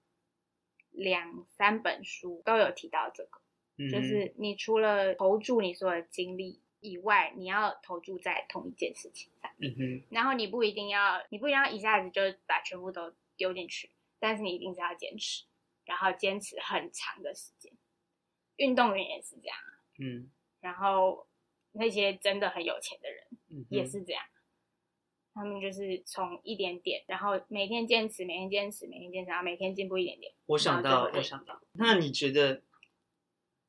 [0.91, 3.41] 两三本书都有提到这个，
[3.77, 15.45] 嗯就是你除了投注你所有的精力以外，你要投注在同一件事情上，嗯哼，然后你不一定要，你不一定要一下子就把全部都丢进去，但是你一定是要坚持，
[15.85, 17.73] 然后坚持很长的时间。
[18.57, 19.57] 运动员也是这样，
[19.99, 21.29] 嗯然后
[21.73, 23.25] 那些真的很有钱的人。
[23.51, 24.23] 嗯，也是这样。
[25.39, 30.33] 他们就是从一点点，然后每天坚持，每天坚持，每天坚持，然后每天进步一点点。
[30.47, 32.65] 我想到，我想到，那你觉得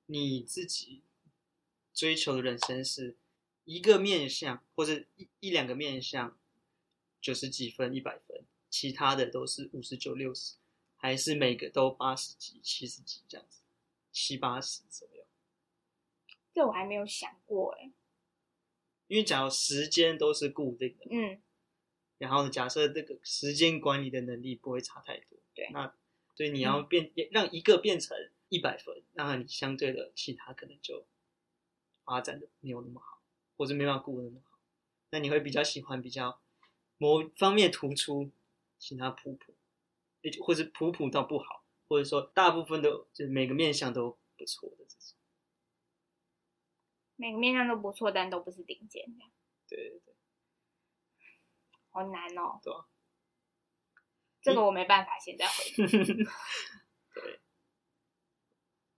[0.07, 1.03] 你自己
[1.93, 3.15] 追求的人生是
[3.65, 6.35] 一个面相，或者一一两个面相，
[7.21, 10.55] 九十几分、一百分，其他的都是五十九、六十，
[10.95, 13.61] 还是每个都八十几、七十几这样子，
[14.11, 15.23] 七八十左右？
[16.51, 17.91] 这我还没有想过哎。
[19.05, 21.41] 因为假如时间都是固定的，嗯，
[22.19, 25.95] 然后假设这个时间管理的能力不会差太多，对嗯那
[26.35, 28.15] 所以你要变、让一个变成
[28.49, 31.05] 一百分，那你相对的其他可能就
[32.05, 33.21] 发展的没有那么好，
[33.57, 34.59] 或者没办法顾得那么好，
[35.09, 36.39] 那你会比较喜欢比较
[36.97, 38.29] 某方面突出，
[38.77, 39.55] 其他普普，
[40.21, 45.17] 也就或者普普到不好，或者说大部分都就是每个面相都不错的这种，
[47.17, 49.31] 每个面相都不错，但都不是顶尖，这样。
[49.67, 50.08] 对对对，
[51.91, 52.59] 好难哦。
[52.63, 52.85] 对啊
[54.41, 55.53] 这个我没办法现在回
[56.23, 56.31] 答，
[57.13, 57.39] 对，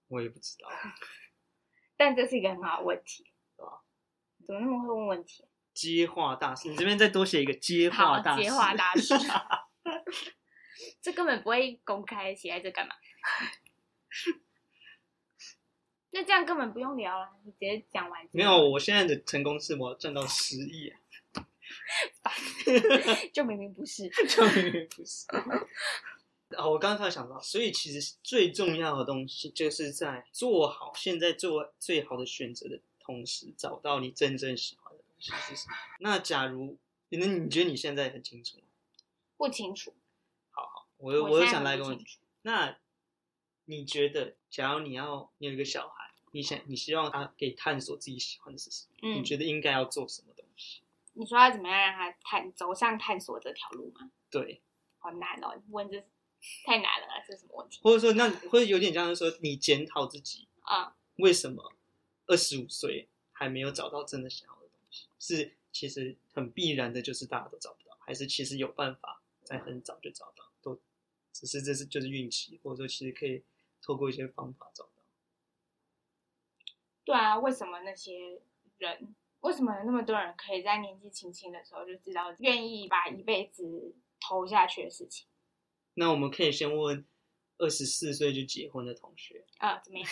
[0.08, 0.69] 我也不知道。
[1.97, 3.32] 但这是一个很好的问题。
[3.58, 3.71] 对啊
[4.45, 5.47] 怎么那么会问问题？
[5.73, 8.43] 接话大师，你这边再多写一个接话，大师。
[8.43, 9.15] 接话大师。
[11.01, 12.93] 这根本不会公开写在这干嘛？
[16.12, 18.27] 那这样根本不用聊了，你直接讲完。
[18.32, 20.99] 没有，，我现在的成功是我要赚到十亿啊，
[23.34, 24.10] 就明明不是。
[24.27, 25.25] 就明明不是。
[26.58, 35.75] 啊， 我刚刚突然想到，所以其实最重要的东西就是在做好现在做最好的选择的同时，找到你真正喜欢的东西是什么。
[35.99, 36.77] 那假如，
[37.10, 38.63] 那你觉得你现在很清楚吗？
[39.38, 39.93] 不清楚。
[40.51, 42.19] 好好，我又我又想来一个问题。
[42.43, 42.77] 那
[43.65, 48.95] 你觉得，假如你要你有一个小孩，你想你希望他可以探索自己喜欢的是什么？
[49.04, 50.82] 嗯你觉得应该要做什么东西？
[51.21, 54.10] 你说要怎么样让他探走上探索这条路吗？
[54.31, 54.60] 对，
[54.97, 56.03] 好难哦，你问这
[56.65, 57.79] 太难了，这是什么问题？
[57.84, 61.73] 或者说那或者有点像是说，你检讨自己啊、为什么
[62.25, 65.10] 二十五岁还没有找到真的想要的东西？
[65.19, 70.51] 是其实很必然的，就是大家都找不到，还是其实有办法在很早就找到？
[70.63, 70.79] 都
[71.31, 73.43] 只是这是就是运气，或者说其实可以
[73.79, 74.89] 透过一些方法找到。
[77.03, 78.41] 对啊，为什么那些
[78.79, 85.27] 人，为什么有那么多人可以在年纪轻轻的时候就知道愿意把一辈子投下去的事情
[85.95, 87.06] 那我们可以先问
[87.58, 89.80] 二十四岁就结婚的同学，啊？
[89.80, 90.08] 怎么样？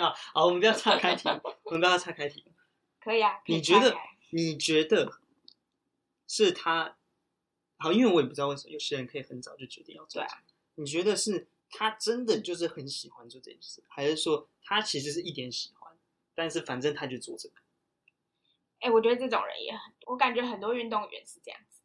[0.00, 1.28] 好，好，我们不要岔开题，
[1.64, 2.44] 我们不要岔开题。
[2.98, 3.94] 可以啊，以你觉得？
[4.30, 5.12] 你觉得
[6.26, 6.96] 是他
[7.76, 7.92] 好？
[7.92, 10.42] 因为我也不知道为什么有些人可以很早就决定要做对啊。
[10.76, 15.92] 你觉得是他真的就是很喜欢做这件事，还是说他其实是一点喜欢，
[16.34, 17.56] 但是反正他就做这个？
[18.84, 21.80] 哎、我觉得这种人也很，我感觉很多运动员是这样子，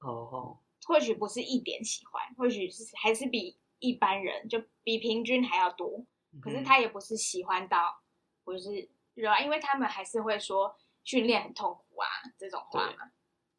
[0.00, 6.06] 哦哦，或许不是一点喜欢，或许是还是比一般人就比平均还要多，
[6.40, 8.02] 可是嗯他也不是喜欢到，
[8.44, 12.08] 我就是热爱，因为他们还是会说训练很痛苦啊
[12.38, 13.12] 这种话嘛，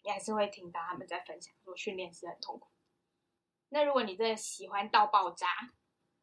[0.04, 2.68] 你还是会听到他们在分享说训练是很痛苦。
[3.70, 5.48] 那如果你真的喜欢到爆炸，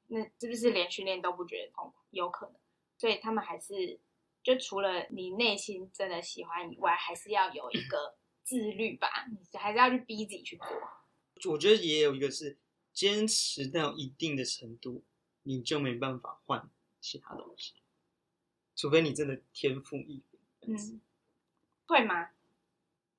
[0.08, 1.94] 那是不是连训练都不觉得痛苦？
[2.10, 2.56] 有可能，
[2.96, 4.00] 所以他们还是
[4.46, 11.50] 就除了你内心真的喜欢以外，还是要有一个自律吧，你还是要去逼自己去做。
[11.50, 12.56] 我觉得也有一个是
[12.92, 15.02] 坚持到一定的程度，
[15.42, 17.74] 你就没办法换其他东西，
[18.76, 20.40] 除非你真的天赋异禀。
[20.60, 21.00] 嗯，
[21.88, 22.30] 会吗？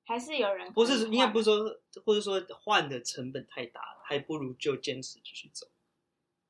[0.04, 5.68] 还是有人不是应该不是说，或者说换的成本太大了，还不如就坚持继续走。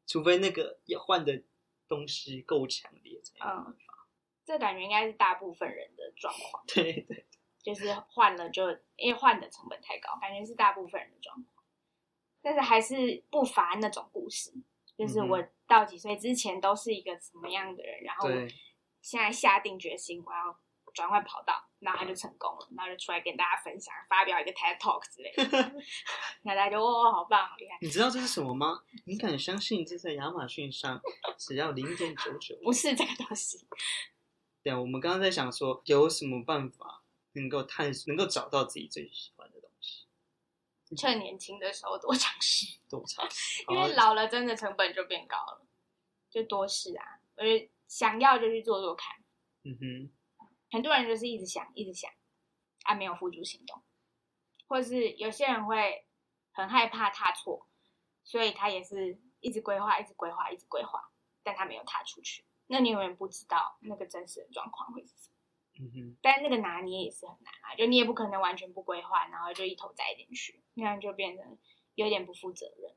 [0.07, 1.43] 除非那个要换的
[1.89, 3.88] 东西够强烈，才有办法。
[4.49, 6.65] 这感觉应该是大部分人的状况。
[6.67, 7.27] 对对，
[7.63, 8.63] 就是换了就
[8.97, 11.65] 因为换的成本太高，感觉是大部分人的状况。
[12.41, 14.51] 但是还是不乏那种故事，
[14.97, 18.31] 就是我到几岁之前都是一个什么样的人，然后
[19.03, 20.59] 现在下定决心我要
[20.95, 21.67] 转换跑道。
[21.81, 25.73] 然后他就成功了，然后就出来跟大家分享，发表一个 TED Talk 之类的，
[26.43, 27.79] 那大家就哇，好棒，好厉害！
[27.81, 28.83] 你知道这是什么吗？
[29.07, 31.01] 你敢相信这在亚马逊上
[31.39, 32.57] 只要零点九九？
[32.65, 33.65] 不是这个东西。
[34.63, 40.07] 对啊，我们刚刚在想说，有什么办法能够探索，能够找到自己最喜欢的东西？
[40.97, 45.67] 趁年轻的时候多尝试，多尝试，因为老了真的成本就变高了，
[46.31, 47.21] 就多试啊！
[47.37, 49.15] 我觉得想要就去做做看。
[49.65, 50.13] 嗯哼。
[50.71, 52.11] 很多人就是一直想，一直想，
[52.83, 53.83] 啊，没有付诸行动，
[54.67, 56.05] 或是有些人会
[56.53, 57.67] 很害怕踏错，
[58.25, 61.11] 所以他也是一直规划，一直规划，一直规划，
[61.43, 62.45] 但他没有踏出去。
[62.69, 65.35] 那你永远不知道那个真实的状况会是什么。
[65.81, 66.17] 嗯哼。
[66.23, 71.59] 但那个拿捏也是很难啊，就你也不可能完全不规划，然后就一头栽进去，那样就变成
[71.97, 72.95] 有点不负责任。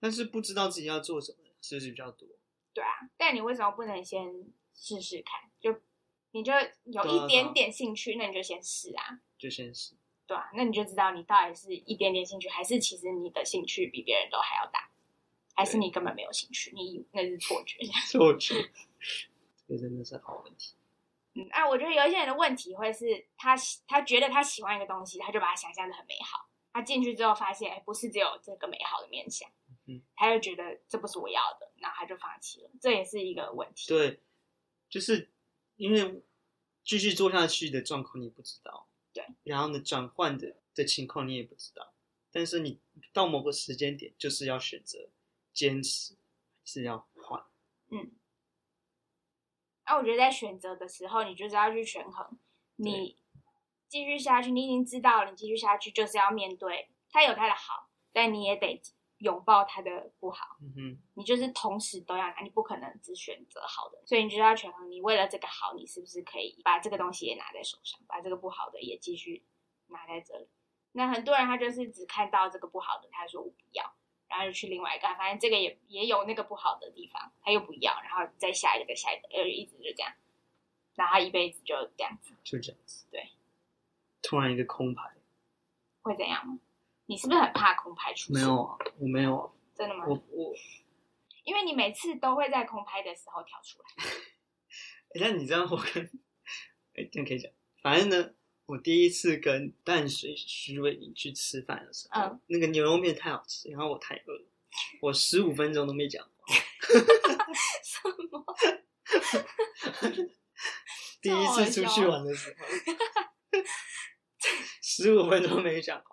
[0.00, 2.28] 但是不知道自己要做什么，是不是比较多？
[2.74, 5.48] 对啊，但你为什么不能先试试看？
[5.60, 5.80] 就。
[6.32, 6.52] 你就
[6.84, 9.94] 有一点点兴趣，那你就先试啊，就先试，
[10.26, 14.90] 对啊，那你就知道你到底是一点点兴趣，还是其实你的兴趣比别人都还要大，
[15.56, 17.78] 还是你根本没有兴趣，你那是错觉。
[18.06, 18.54] 错觉，
[19.66, 20.76] 这个真的是好问题。
[21.34, 23.56] 嗯啊，我觉得有一些人的问题会是他
[23.88, 29.50] 他觉得他喜欢一个东西，他就把它想象的很美好，他进去之后发现，哎，不是只有这个美好的面相，
[29.86, 33.88] 嗯，他就觉得这不是我要的，然后他就放弃了，这也是一个问题。
[33.88, 34.20] 对，
[34.88, 35.30] 就是
[35.76, 36.22] 因为。
[36.88, 41.92] 继续做下去的状况你不知道，对，然后呢，转换的的情况你也不知道，
[42.30, 42.78] 但是你
[43.12, 45.08] 到某个时间点就是要选择
[45.56, 46.16] 坚持，
[46.62, 47.42] 是要换，
[47.90, 48.12] 嗯，
[49.86, 52.38] 那我觉得在选择的时候，你就是要去权衡，
[52.76, 53.18] 你
[53.88, 58.80] 继续下去，你已经知道了，你继续下去就是要面对它有它的好，但你也得。
[59.20, 69.42] 拥抱他的不好，嗯哼，你就是同时都要拿，你不可能只选择好的，所以你就要权衡，你为了这个好，你是不是可以把这个东西也拿在手上，把这个不好的也继续
[69.86, 70.50] 拿在这里？
[70.92, 73.95] 那很多人他就是只看到这个不好的，他说我不要，
[74.28, 80.12] 然后就去另外一个，反正这个也也有那个不好的地方，他又不要，然后再下一个，再下一个，呃，一直就这样，
[80.94, 83.30] 然后他一辈子就这样子，就这样子，对，
[84.22, 85.14] 突然一个空牌，
[86.02, 86.58] 会怎样吗？
[87.06, 88.34] 你是不是很怕空拍出现？
[88.34, 89.52] 没有啊，我没有啊。
[89.76, 90.06] 真的吗？
[90.08, 90.54] 我我，
[91.44, 94.04] 因为你每次都会在空拍的时候跳出来。
[95.20, 96.02] 那你这样我跟，
[96.94, 97.52] 哎，这样可以讲。
[97.82, 98.34] 反正呢，
[98.66, 104.44] 我第一次跟淡水徐伟宁去吃饭的时候，嗯，那个牛肉面太好吃，然后我太饿了，
[105.00, 106.30] 我十五分钟都没讲话。
[107.82, 108.00] 什
[108.30, 108.44] 么？
[111.22, 112.66] 第一次出去玩的时候，
[114.82, 116.04] 十五分钟没讲话。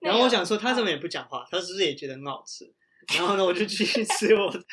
[0.00, 1.46] 然后我想说，他怎么也不讲话？
[1.50, 2.74] 他是不是也觉得很好吃？
[3.14, 4.50] 然后呢，我就继续吃我。
[4.50, 4.66] 但是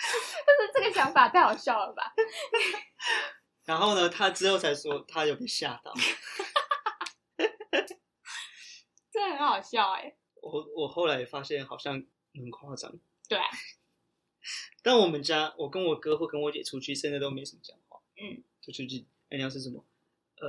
[0.74, 2.14] 这个想法太好笑了吧？
[3.66, 5.94] 然后呢，他之后才说他有被吓到。
[9.12, 10.16] 这很好笑哎！
[10.42, 12.94] 我我后来发现好像很夸张。
[13.28, 13.40] 对。
[14.82, 18.00] 但我们家，我跟我哥或跟我姐出去，现在都没什么讲话。
[18.18, 18.44] 嗯。
[18.62, 19.84] 就出去，哎，你要吃什么？
[20.38, 20.48] 呃，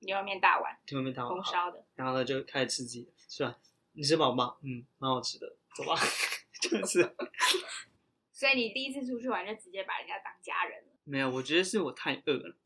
[0.00, 1.84] 牛肉面大碗，牛肉面大碗，红烧的。
[1.94, 3.58] 然后呢，就开始吃自己的，是吧？
[3.92, 4.56] 你吃饱吗？
[4.62, 5.94] 嗯，蛮好吃的，走吧，
[6.62, 7.14] 就是。
[8.32, 10.88] 所以你第一次出去玩就直接把人家当家人了？
[11.04, 12.56] 没有，我觉得是我太饿了。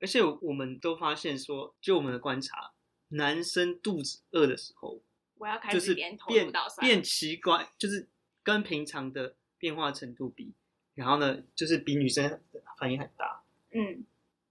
[0.00, 2.73] 而且我们都发现说，就我们的观察，
[3.08, 5.00] 男生肚子饿的时候，
[5.36, 6.16] 我要开始变
[6.80, 8.08] 变奇怪，就是
[8.42, 10.54] 跟平常的变化程度比，
[10.94, 12.42] 然后呢，就是比女生
[12.78, 13.42] 反应很大。
[13.70, 14.06] 嗯。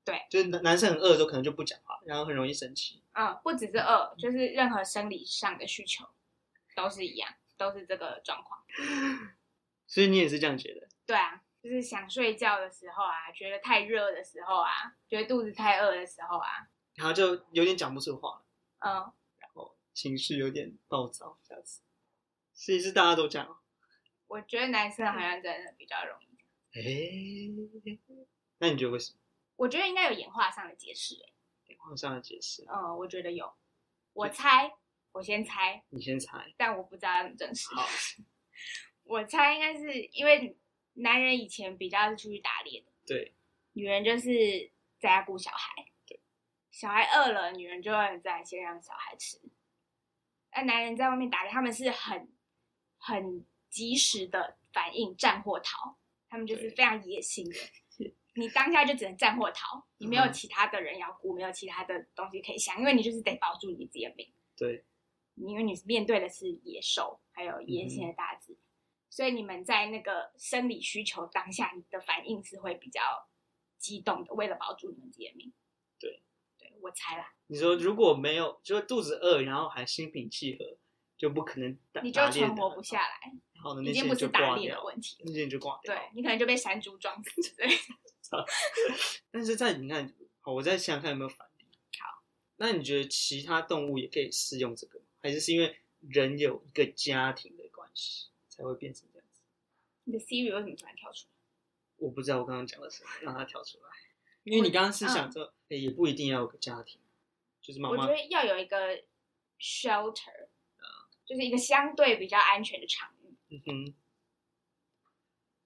[0.05, 3.01] 对，就是男男生很饿的时候，可能就不讲话，然后很容易生气。
[3.13, 6.05] 嗯，不只是饿，就是任何生理上的需求
[6.75, 8.61] 都是一样，都是这个状况。
[9.87, 10.89] 所以你也是这样觉得？
[11.05, 18.45] 对啊，就是想睡觉的时候啊，觉得太热的时候啊，觉得肚子太饿的时候啊，然后就有点讲不出话了，
[18.79, 21.81] 嗯，然后情绪有点暴躁这样子。
[22.53, 23.57] 所以是大家都这样哦。
[24.27, 26.27] 我觉得男生好像真的比较容易。
[26.75, 27.99] 哎，
[28.59, 29.19] 那你觉得为什么？
[29.55, 31.33] 我觉得应该有演化上的解释、欸，
[31.67, 33.53] 演化上的解释，嗯，我觉得有。
[34.13, 34.71] 我猜，
[35.11, 36.53] 我先猜，你先猜。
[36.57, 37.73] 但我不知道要怎么证实。
[37.75, 37.87] 好，
[39.03, 40.55] 我猜应该是因为
[40.93, 43.33] 男人以前比较是出去打猎的，对，
[43.73, 45.87] 女人就是在家顾小孩。
[46.73, 49.39] 对，小孩饿了，女人就会在先让小孩吃。
[50.55, 52.33] 那男人在外面打猎，他们是很
[52.97, 55.97] 很及时的反应，战或逃，
[56.27, 57.55] 他们就是非常野性的。
[58.35, 64.33] 你当下就只能战或逃，你没有嗯其他的人要顾，没有其他的东西可以想，因为你就是得保住你自己的命。
[64.57, 64.83] 对，
[65.35, 68.61] 因为你面对的是野兽，还有野性的大自然，
[69.11, 73.27] 所以你们在那个生理需求当下，你的反应是会比较
[73.77, 75.53] 激动的，为了保住你们自己的命。
[76.83, 80.77] 我猜啦，你说如果没有，就是肚子饿，然后还心平气和，
[81.17, 85.23] 就不可能打你就存活的不下来，然后呢，已那些人就经不是打挂掉猎的问题了。
[85.25, 85.95] 那些人就挂掉。
[85.95, 88.45] 对你可能就被山猪撞死之类的。
[89.31, 91.65] 但是在你看，好，我再想想看有没有反例。
[92.01, 92.21] 好，
[92.57, 95.05] 那你觉得其他动物也可以适用这个吗？
[95.21, 99.39] 还是是因为人有一个家庭的关系才会变成这样子？
[100.03, 101.33] 你的 Siri 为什么突然跳出来？
[101.95, 103.85] 我不知道我刚刚讲的什么，让它跳出来。
[104.43, 106.99] 因为你刚刚是想说，诶也不一定要有个家庭，
[107.61, 109.03] 就是妈妈我觉得要有一个
[109.59, 110.47] shelter，
[111.25, 113.35] 就是一个相对比较安全的场域。
[113.49, 113.93] 嗯哼，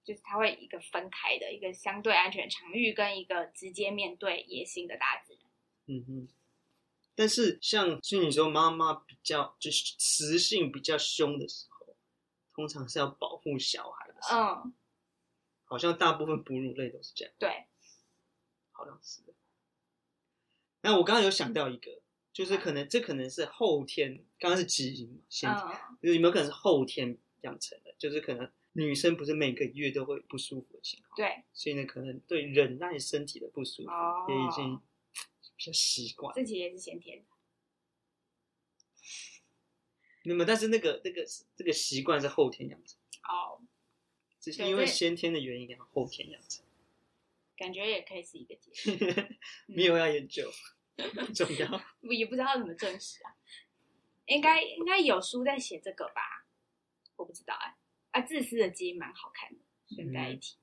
[0.04, 5.42] 就是它会一个分开的一个相对安全的场域，跟一个直接面对野性的大自然。
[5.86, 6.28] 嗯哼。
[7.14, 11.96] 但是像就你说妈妈比较就是雌性比较凶的时候，
[12.54, 14.74] 通常是要保护小孩的时候，嗯，
[15.64, 17.34] 好像大部分哺乳类都是这样。
[17.36, 17.66] 对，
[18.70, 19.27] 好像是的。
[20.80, 22.00] 那我刚刚有想到一个，
[22.32, 27.94] 就是可能这可能是后天，刚刚是基因嘛，先天，嗯，就是有没有可能是后天养成的？
[27.98, 34.80] 就是可能女生不是每个月都会不舒服的情况，对，所以呢，可能对忍耐身体的不舒服、哦也已经
[35.56, 36.32] 比较习惯。
[36.34, 37.24] 这其实也是先天的。
[40.24, 41.26] 那么，但是那个那个
[41.56, 43.60] 这个习惯是后天养成，哦，
[44.38, 46.64] 只是因为先天的原因，然后后天养成，
[47.58, 50.50] 感觉也可以是一个解释， 没有要研究，
[50.96, 51.02] 不
[51.34, 51.68] 重要。
[52.02, 53.34] 我也不知道怎么证实啊。
[54.26, 56.46] 应该应该有书在写这个吧？
[57.16, 57.74] 我不知道哎、
[58.12, 59.58] 啊，自私的基因蛮好看的，
[59.94, 60.56] 顺带一嗯提。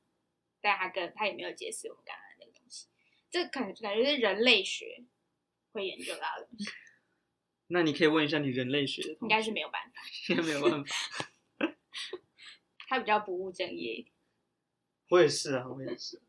[0.62, 2.88] 但他跟他也没有解释我们刚刚那个东西，
[3.30, 5.04] 这感感觉是人类学
[5.72, 6.70] 会研究到的东西，
[7.68, 10.02] 那你可以问一下你人类学的应该是没有办法。
[10.30, 10.96] 应该没有办法。
[12.88, 14.14] 他比较不务正业一点。
[15.10, 16.22] 我也是啊，我也是。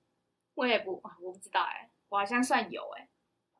[0.56, 3.08] 我也不，我不知道哎、我好像算有哎、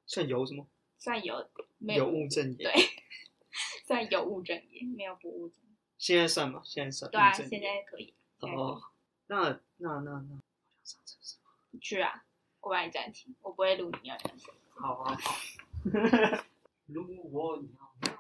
[0.07, 0.67] 算有什么？
[0.99, 2.65] 算有没有物正业。
[2.65, 2.73] 对，
[3.87, 5.77] 算有务正业，没有不务正业。
[5.99, 6.61] 现在算吗？
[6.65, 7.11] 现在算。
[7.11, 8.83] 对啊，现在可以，哦，
[9.29, 10.43] 那那那那，
[11.71, 12.25] 你去啊，
[12.61, 14.55] 我帮你暂停，我不会录你要讲什么。
[14.75, 15.37] 好啊好。
[16.87, 17.71] 如果你
[18.07, 18.13] 要，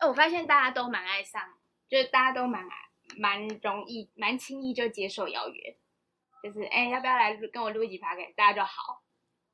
[0.00, 1.54] 哦，我发现大家都蛮爱上，
[1.88, 2.76] 就是大家都蛮爱
[3.16, 5.76] 蛮容易、蛮轻易就接受邀约，
[6.42, 9.02] 就是哎、要不要来录跟我录一集 p o d 大家就好，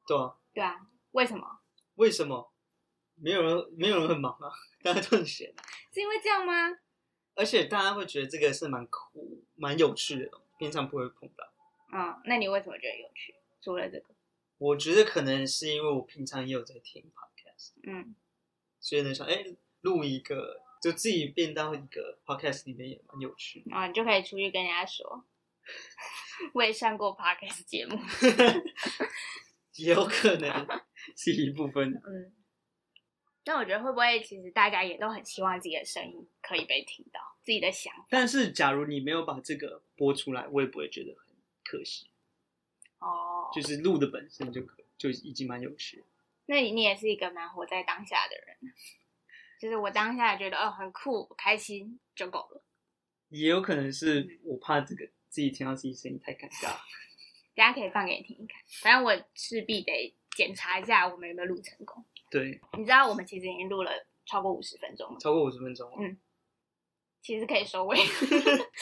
[0.07, 1.61] 对啊，对啊，为什么？
[1.97, 2.53] 为什么？
[3.17, 4.51] 没有人，没有人很忙啊，
[4.83, 5.53] 大家都很闲，
[5.93, 6.77] 是因为这样吗？
[7.37, 11.45] 而且大家会觉得这个是蛮酷、蛮有趣的东西，平常不会碰到。
[11.93, 13.35] 嗯，那你为什么觉得有趣？
[13.61, 14.07] 除了这个，
[14.59, 18.15] 我觉得可能是因为我平常也有在听 podcast，嗯，
[18.81, 19.45] 所以呢想哎
[19.81, 23.71] 录一个，就自己变到一个 podcast 里面也蛮有趣的。
[23.71, 25.25] 然后你就可以出去跟人家说，
[26.55, 27.99] 我也上过 podcast 节目，
[29.77, 30.67] 也有可能
[31.17, 31.93] 是一部分。
[31.93, 32.33] 嗯。
[33.47, 42.09] 但我觉得会不会其实大家也都很希望自己的声音可以被听到，自己的想法但是假如你没有把这个播出来，我也不会觉得很可惜。
[43.01, 43.51] 哦。
[43.55, 46.05] 就是录的本身就可就已经蛮有趣的。
[46.47, 48.75] 那你你也是一个蛮活在当下的人，
[49.61, 52.65] 就是我当下觉得哦很酷、开心就够了。
[53.29, 56.77] 也有可能是我怕这个自己听到自己声音太尴尬。
[57.57, 62.05] 等下可以放给你听一看，反正我势必得检查一下我们有没有录成功。
[62.31, 63.91] 对，你知道我们其实已经录了
[64.25, 65.91] 超过五十分钟了，超过五十分钟。
[65.99, 66.17] 嗯
[67.21, 67.97] 其实可以收尾。
[67.97, 68.07] 等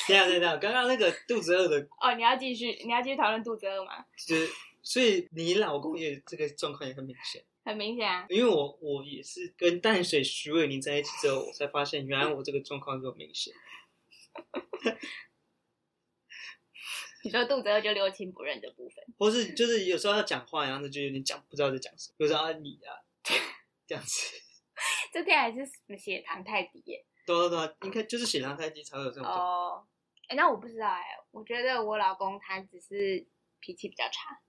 [0.09, 4.05] 一下等一下，刚刚那个肚子饿的，哦，你要继续，你要继续讨论肚子饿吗？
[4.27, 4.49] 就是
[4.83, 7.43] 所以你老公也这个状况也很明显。
[7.65, 13.55] 很明显啊，因为我我也是跟淡水徐伟宁在一起之后，我才发现原来我这个状况这么明显。
[17.23, 22.99] 你说肚子饿就六亲不认的部分，或是就是有时候要讲话，然后就有点讲不知道在讲什么，有时候啊你啊
[23.87, 24.35] 这样子，
[25.13, 27.05] 这天还是什么血糖太低耶？
[27.25, 29.25] 对对对，应该就是血糖太低才会有这种。
[29.25, 29.87] 哦，
[30.29, 33.25] 哎，那我不知道哎，我觉得我老公他只是
[33.61, 34.41] 脾气比较差，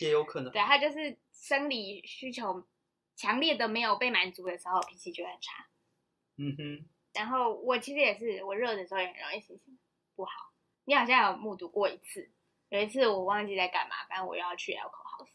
[0.00, 0.52] 也有可能。
[0.52, 2.66] 对他就是生理需求
[3.14, 5.68] 强烈的没有被满足的时候，脾气就很差。
[6.38, 9.78] 嗯哼，然后我其实也是，我热的时候也很容易心情
[10.16, 10.32] 不好。
[10.86, 12.32] 你好像有目睹过一次，
[12.68, 15.28] 有一次我忘记在干嘛，反正我又要去 alcohol house。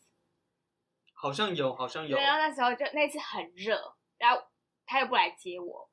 [1.14, 2.18] 好像有，好像有。
[2.18, 4.41] 对，然后那时候就那次很热，然后
[4.86, 5.91] 他又不来接我，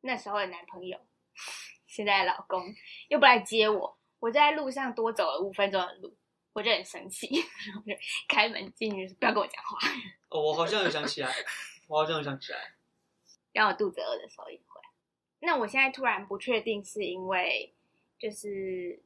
[0.00, 1.00] 那时候的男朋友，
[1.86, 2.74] 现在的老公
[3.08, 6.16] 又不来接我，我在路上多走了五分钟的路，
[6.52, 7.28] 我就很生气，
[7.68, 7.92] 然后就
[8.28, 9.78] 开门进去，不要跟我讲话。
[10.28, 11.32] 哦，我好像有想起来，
[11.88, 12.74] 我好像有想起来。
[13.52, 14.80] 让我肚子饿的时候也会。
[15.40, 17.73] 那我现在突然不确定，是因为
[18.24, 18.98] 就是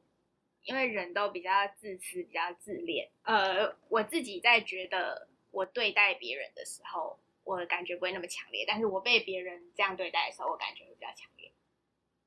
[0.62, 3.10] 因为人都比较自私、比较自恋。
[3.24, 11.50] 呃，我自己在觉得我对待别人的时候，我感觉不会那么强烈，但是我被别人这样对待的时候，我感觉会比较强烈。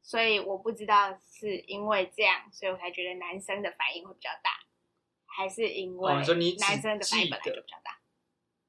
[0.02, 4.66] 所以我不知道是因为这样，所以我才觉得男生的反应会比较大，
[5.26, 6.14] 还是因为
[6.60, 8.02] 男生的反应本来就比较大。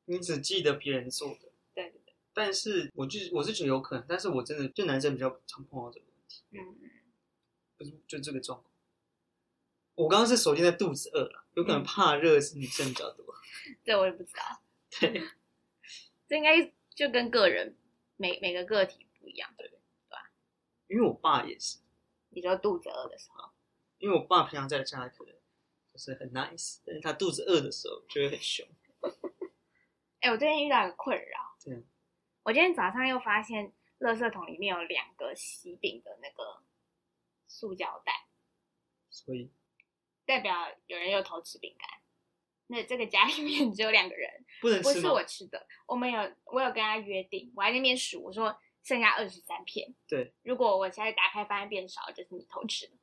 [0.04, 1.50] 你只记得别人做的。
[2.34, 6.78] 但是我就我是觉得有可能，但是我真的就男生比较常碰到这个问题，嗯，
[8.06, 8.72] 就这个状况。
[9.94, 13.24] 我刚刚是首先在肚子饿了，有可能怕热是女生比较多，
[13.84, 14.62] 这我也不知道。
[15.00, 15.22] 对，
[16.26, 17.76] 这应该就跟个人
[18.16, 19.70] 每每个个体不一样，对对？
[19.70, 19.78] 对
[20.08, 20.30] 吧？
[20.88, 21.78] 因为我爸也是，
[22.30, 23.50] 你说肚子饿的时候，
[23.98, 25.34] 因为我爸平常在家可能
[25.92, 28.66] 就是很 nice，但是他肚子饿的时候就会很凶。
[30.20, 31.84] 哎，我最近遇到一个困扰，对。
[32.44, 36.62] 我今天早上又发现，垃圾桶里面有两个喜饼的那个
[37.52, 38.26] 塑胶袋，
[39.10, 39.50] 所以
[40.24, 41.88] 代表有人又偷吃饼干。
[42.68, 49.94] 那这个家里面只有两个人，不能吃不是我吃的，我们有我有跟他约定，我在那边数，我说剩下二十三片。
[50.08, 52.94] 对，如果我现在打开发现变少，就是你偷吃的，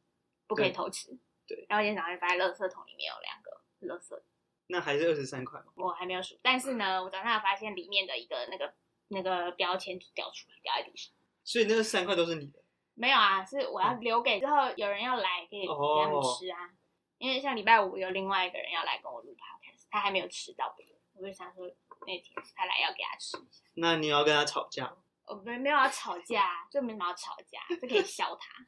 [0.47, 1.15] 不可以偷吃。
[1.45, 1.65] 对。
[1.69, 4.19] 然后今天早上发现垃圾桶里面有两个垃圾，
[4.67, 5.67] 那还是二十三块吗？
[5.75, 8.73] 我还没有数，但是呢，我早上发现里面的一个那个。
[9.11, 11.11] 那个标签就掉出来，掉在地上。
[11.43, 12.58] 所以那个三块都是你的？
[12.99, 16.69] 没有啊，是我要留给之后有人要来可以给他们吃啊。
[17.17, 21.65] 因为像礼拜五有另外一个人要来跟我录 podcast，他还没有吃到别人，我就想说
[22.05, 23.63] 那天他来要给他吃一下。
[23.75, 24.93] 那你要跟他吵架？
[25.25, 28.65] 我没没有要吵架，就没什么要吵架，就可以笑他。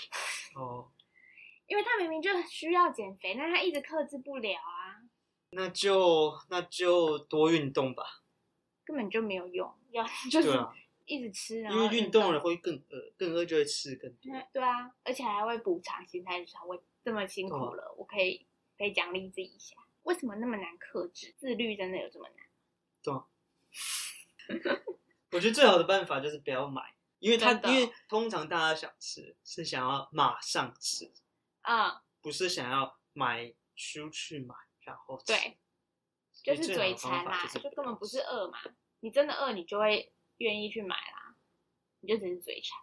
[0.58, 0.90] 哦，
[1.66, 4.96] 因为他明明就需要减肥，但他一直克制不了啊。
[5.50, 8.04] 那就那就多运动吧。
[8.84, 10.50] 根本就没有用，要 就是
[11.06, 14.32] 一直吃，因为运动了会更饿，更饿就会吃更多。
[14.52, 18.46] 对啊，而且还会补偿心态，就是我这么辛苦了，我可以
[18.78, 19.76] 可以奖励自己一下。
[20.02, 21.34] 为什么那么难克制？
[21.38, 22.46] 自律真的有这么难？
[23.02, 23.24] 对啊。
[25.32, 31.10] 我觉得最好的办法就是不要买，因为他因为通常大家想吃是想要马上吃
[31.62, 35.58] 啊，不是想要买出去买然后对。
[36.42, 38.58] 就是嘴馋啦，就根本不是饿嘛。
[39.00, 41.36] 你真的饿，你就会愿意去买啦。
[42.00, 42.78] 你就只是嘴馋。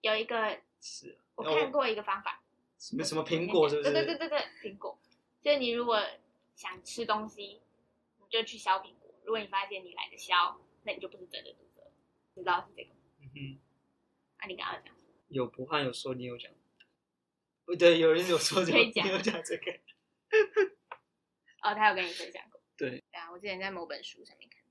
[0.00, 2.42] 有一个是，我看过一个方法，
[2.78, 3.92] 什么什么苹果是不是？
[3.92, 4.98] 对对对对对，苹果。
[5.42, 6.00] 就是你如果
[6.54, 7.60] 想吃东西，
[8.18, 9.14] 你就去削苹果。
[9.24, 10.34] 如果你发现你懒得削，
[10.84, 11.90] 那你就不是真的肚子饿。
[12.34, 12.90] 知道是这个？
[13.20, 13.60] 嗯哼。
[14.40, 14.94] 那你刚刚讲
[15.28, 16.52] 有不汉有说你有讲，
[17.64, 19.72] 不对，有人有说 你有讲这个。
[21.62, 22.60] 哦，他有跟你分享过。
[22.76, 24.68] 对，对啊，我之前在某本书上面看到，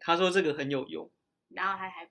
[0.00, 1.10] 他说这个很有用，
[1.54, 2.04] 然后他还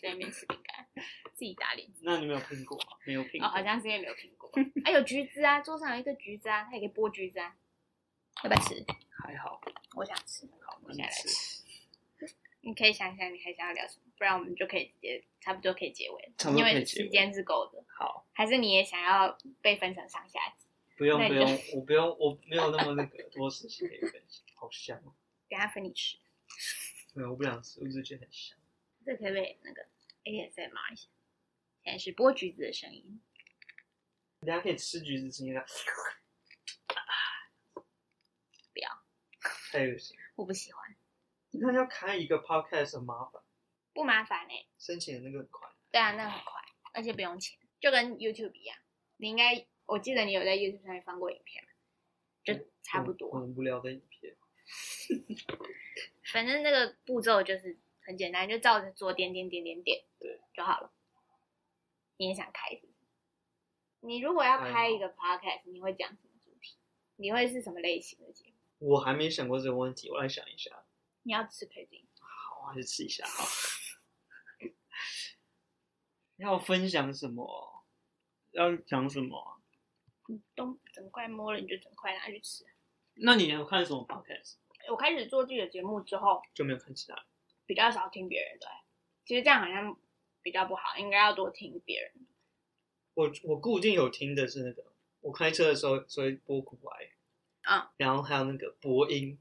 [0.00, 0.86] 在那边吃饼干，
[1.34, 1.88] 自己打脸。
[2.02, 2.96] 那你没有苹果吗？
[3.04, 4.50] 没有苹果，哦，好像是因为没有苹果。
[4.84, 7.56] 哎，有橘子啊，桌上有一个橘子啊，他也可以剥橘子啊，
[8.44, 8.84] 要不要吃？
[9.22, 9.60] 还好，
[9.96, 11.62] 我想吃，好，我现在来吃。
[12.62, 14.12] 你可以想一想，你还想要聊什么？
[14.18, 17.82] 不然我们就可以直接差不多可以结尾了，因为时间是够的。
[17.88, 20.66] 好，还是你也想要被分成上下集？
[20.98, 24.44] 不用不用，我不用，我没有那么那个多事情可以分享。
[24.54, 25.14] 好香哦！
[25.48, 26.18] 等下分你吃。
[27.14, 28.58] 没有，我不想吃，我只是觉得很香。
[29.04, 29.86] 这可以被那个
[30.24, 31.08] ASMR 一下。
[31.82, 33.20] 现在是剥橘子的声音。
[34.40, 35.64] 大家可以吃橘子，声音的。
[38.72, 39.02] 不要。
[39.72, 40.16] 太恶心。
[40.36, 40.96] 我不喜欢。
[41.50, 43.42] 你看要开一个 podcast 很麻烦。
[43.92, 44.66] 不麻烦哎。
[44.78, 45.68] 申请的那个很快。
[45.90, 48.78] 对啊，那很快，而且不用钱，就跟 YouTube 一样。
[49.16, 51.66] 你应该，我记得你有在 YouTube 上面放过影片，
[52.44, 53.32] 就差不多。
[53.32, 54.36] 很无聊的影片。
[56.32, 57.76] 反正那个步骤就是
[58.10, 60.92] 很简单，就照着做，点点点点点，对，就好了。
[62.16, 62.82] 你也想开？
[64.00, 66.76] 你如果要开一个 podcast，你会讲什么主题？
[67.14, 68.46] 你会是什么类型的节
[68.78, 68.88] 目？
[68.88, 70.84] 我还没想过这个问题，我来想一下。
[71.22, 73.44] 你要吃可以自己好，我还是吃一下好。
[76.38, 77.84] 要分享什么？
[78.50, 79.62] 要讲什么啊？
[80.26, 82.66] 你都整块摸了，你就整块拿去吃。
[83.14, 84.56] 那你有看什么 podcast？
[84.90, 87.24] 我开始做自己的节目之后，就没有看其他。
[87.70, 88.72] 比较少听别人的、欸
[89.24, 89.96] 其实这样好像
[90.42, 92.10] 比较不好，应该要多听别人。
[93.14, 94.84] 我我固定有听的是那个，
[95.20, 97.10] 我开车的时候所以播苦哀，
[97.70, 99.38] 嗯，然后还有那个播音，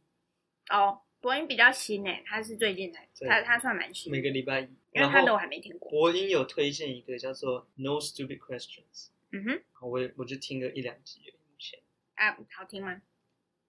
[0.69, 4.65] 哦，播音比较新诶、他是最近才，对他他算蛮新，每个礼拜一。
[4.65, 5.89] 因为然后他的我还没听过。
[5.89, 11.80] 播音有推荐一个叫做 No Stupid Questions，嗯哼，我我就听了一两集而已目前。
[12.13, 13.01] 啊，好听吗？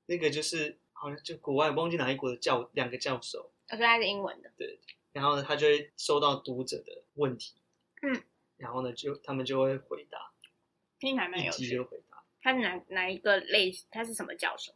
[0.04, 4.52] 那个就是好像就国外忘记哪一国的教两个教授，我说他是英文的。
[4.56, 4.78] 对
[5.12, 7.60] 然后呢，他就会收到读者的问题，
[8.02, 8.22] 嗯，
[8.56, 10.32] 然后呢，就他们就会回答，
[10.98, 11.76] 听起来蛮一集有趣的。
[11.76, 13.72] 就回答，他是哪哪一个类？
[13.90, 14.72] 他是什么教授？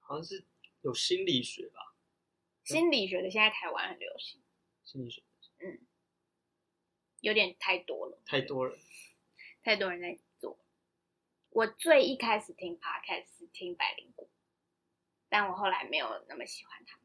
[0.00, 0.44] 好像是
[0.80, 1.94] 有心理学吧，
[2.64, 4.42] 心理学的，现在台湾很流行，
[4.82, 5.22] 心理学
[5.58, 5.86] 嗯
[7.20, 8.76] 有点太多了，太多了，
[9.62, 10.58] 太多人在做。
[11.50, 14.28] 我最一开始听 podcast 是听百灵果，
[15.28, 16.98] 但我后来没有那么喜欢他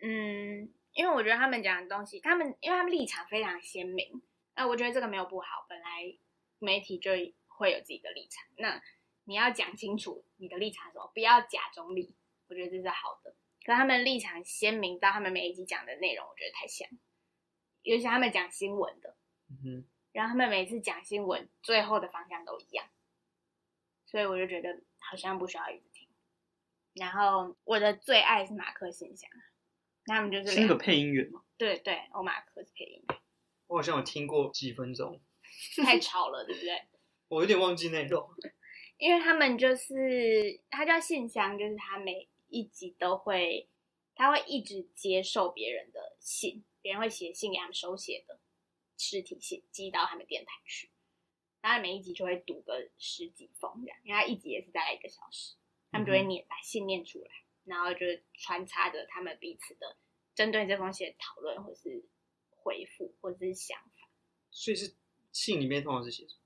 [0.00, 4.22] 嗯，因为我觉得他们讲的东西，他们因为他们立场非常鲜明，
[4.56, 6.18] 那我觉得这个没有不好，本来
[6.58, 7.12] 媒体就
[7.46, 8.82] 会有自己的立场，那
[9.24, 12.16] 你要讲清楚你的立场是什么，不要假中立，
[12.48, 13.36] 我觉得这是好的。
[13.64, 16.88] 可他们立场鲜明到他们每一集讲的内容，我觉得太像，
[17.82, 19.16] 尤其他们讲新闻的，
[19.48, 22.84] 嗯哼，然后他们每次讲新闻最后的方向都一样，
[24.04, 25.91] 所以我就觉得好像不需要一直听。
[26.94, 29.30] 然后我的最爱是马克信箱，
[30.06, 33.18] 那他们就是两是那个配音员嘛，对对，欧马克是配音员，
[33.66, 35.20] 我好像有听过几分钟，
[35.84, 36.82] 太吵了，对不对？
[37.28, 38.28] 我有点忘记内容。
[38.98, 43.68] 因为他们就是他叫信箱，就是他每一集都会，
[44.14, 48.38] 他会一直接受别人的信，别人会写信给他们手写的
[48.96, 50.90] 实体信寄到他们电台去，
[51.62, 55.56] 然后每一集就会读个十几封这样，因为他一集也是大概一个小时，
[55.92, 57.30] 他们就会念把信念出来，
[57.64, 58.00] 然后就
[58.34, 59.96] 穿插着他们彼此的
[60.34, 62.04] 针对这封信的讨论，或是
[62.50, 64.08] 回复，或者是想法。
[64.50, 64.96] 所以是
[65.30, 66.40] 信里面通常是写什么？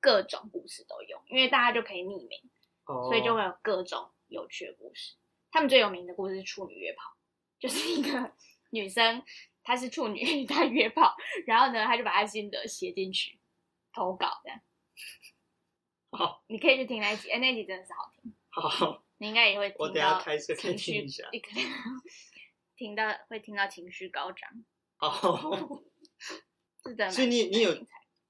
[0.00, 2.38] 各种故事都有，因为大家就可以匿名，
[2.84, 5.14] 哦，所以就会有各种有趣的故事。
[5.50, 7.16] 他们最有名的故事是处女约炮，
[7.58, 8.34] 就是一个
[8.70, 9.22] 女生，
[9.62, 11.16] 她是处女， 她约炮，
[11.46, 13.38] 然后呢，她就把她心得写进去，
[13.94, 14.60] 投稿这样。
[16.10, 21.62] 好你可以去听那一集，哎，那一集真的是好听，好， 你应该也会听我等下到开车听一下，你可能
[22.76, 24.64] 听到会听到情绪高涨，
[24.98, 25.82] 哦，
[26.84, 27.10] 是的。
[27.10, 27.74] 所以你你有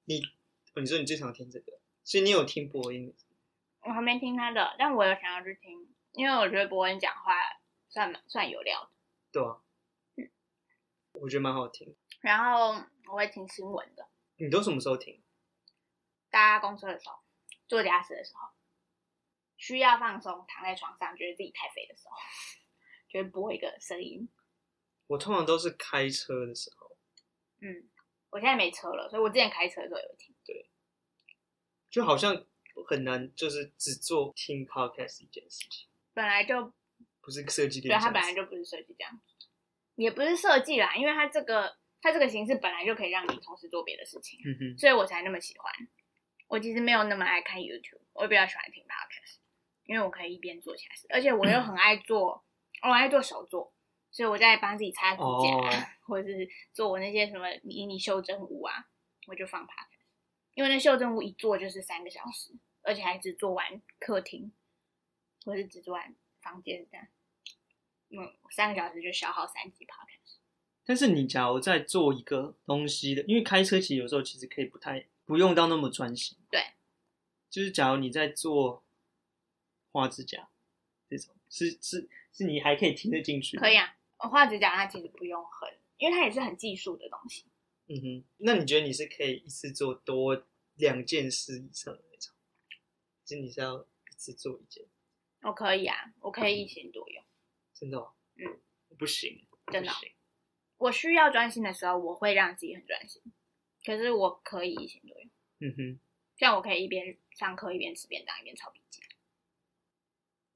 [0.04, 0.20] 你
[0.74, 3.14] 哦你说你最常听这个，所以你有听播音？
[3.80, 7.34] 我还没听他的，但我有想要去听，因为我觉得伯恩讲话
[7.90, 8.90] 算蛮算有料的。
[9.30, 9.60] 对啊，
[10.16, 10.30] 嗯
[11.12, 11.94] 我觉得蛮好听。
[12.20, 15.22] 然后我会听新闻的，你都什么时候听？
[16.30, 17.18] 搭公车的时候，
[17.68, 18.48] 做家事的时候，
[19.64, 22.16] 需要放松，躺在床上觉得自己太肥的时候，
[23.08, 24.28] 就会播一个声音。
[25.06, 26.94] 我通常都是开车的时候，
[27.62, 27.88] 嗯，
[28.28, 30.34] 我现在没车了，所以我之前开车的时候有听。
[30.44, 30.68] 对
[31.88, 32.44] 就好像
[32.86, 36.70] 很难，就是只做听 podcast 一件事情，本来就
[37.22, 37.90] 不是设计对。
[37.96, 39.46] 它本来就不是设计这样子，
[39.94, 45.72] 也不是设计啦，因为它这个它这个形式本来就可以让你同时做别的事情，嗯哼，所以我才那么喜欢。
[46.48, 49.38] 我其实没有那么爱看 YouTube，我比较喜欢听 Podcast，
[49.86, 52.44] 因为我可以一边做其他事，而且我又很爱做，
[52.82, 53.72] 我很爱做手作，
[54.10, 55.68] 所以我在帮自己擦指甲，哦
[56.06, 58.86] 或者是做我那些什么迷你袖珍屋啊，
[59.26, 60.04] 我就放 Podcast，
[60.54, 64.52] 因为那袖珍屋一做就是三个小时，而且还只做完客厅，
[65.44, 67.06] 或是只做完房间这样，
[68.10, 70.36] 嗯，三个小时就消耗三级 Podcast。
[70.86, 76.36] 但是你假如在做一个东西的，因为开车其实有时候其实可以不太不用到那么专心。
[76.50, 76.60] 对，
[77.48, 78.83] 就是假如你在做
[79.94, 80.48] 画指甲
[81.08, 83.56] 这种，是是是你还可以听得进去。
[83.56, 83.78] 可以。
[83.78, 87.44] 啊，我画指甲它其实不用很，因为它也是很技术的东西。
[87.86, 92.34] 嗯哼，那你觉得你是可以一次做多两件事以上的那种？
[93.20, 94.84] 还是你是要一次做一件？
[95.42, 97.24] 我可以啊，我可以一心多用。
[97.72, 98.12] 真的、哦？
[98.34, 98.60] 嗯，
[98.98, 99.94] 不行，真的哦。
[100.78, 103.22] 我需要专心的时候，我会让自己很专心。
[103.84, 105.30] 可是我可以一心多用，
[105.60, 106.00] 嗯哼，
[106.36, 109.02] 像我可以一边上课一边吃便当一边抄笔记，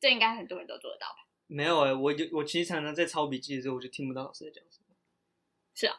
[0.01, 1.27] 这应该很多人都做得到吧？
[1.47, 4.85] 没有哎、我就我其实常常在抄笔记的时候，我就听不到老师在讲什么。
[5.75, 5.97] 是啊，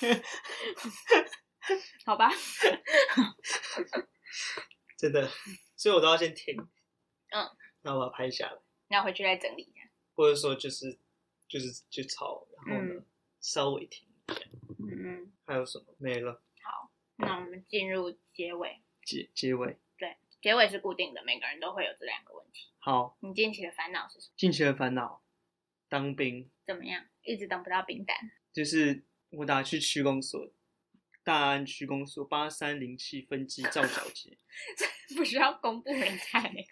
[2.04, 2.30] 好吧，
[4.98, 5.28] 真的，
[5.76, 6.56] 所以我都要先停，
[7.30, 7.48] 嗯，
[7.82, 8.58] 然后把它拍下来，
[8.88, 9.80] 然后回去再整理一下。
[10.14, 10.98] 或者说就是
[11.48, 13.06] 就是就抄，然后呢、嗯
[13.38, 14.40] 稍微停一下。
[14.80, 16.42] 嗯嗯，还有什么没了？
[16.62, 18.82] 好，那我们进入结尾。
[19.04, 19.78] 结结尾
[20.40, 22.68] 结尾是固定的，每个人都会有这两个问题。
[22.78, 24.34] 好，你近期的烦恼是什么？
[24.36, 25.22] 近期的烦恼，
[25.88, 27.04] 当兵怎么样？
[27.22, 28.16] 一直等不到兵单。
[28.52, 30.48] 就是我打去区公所，
[31.24, 34.38] 大安区公所八三零七分机赵小姐，
[35.16, 36.68] 不需要公布人才那个。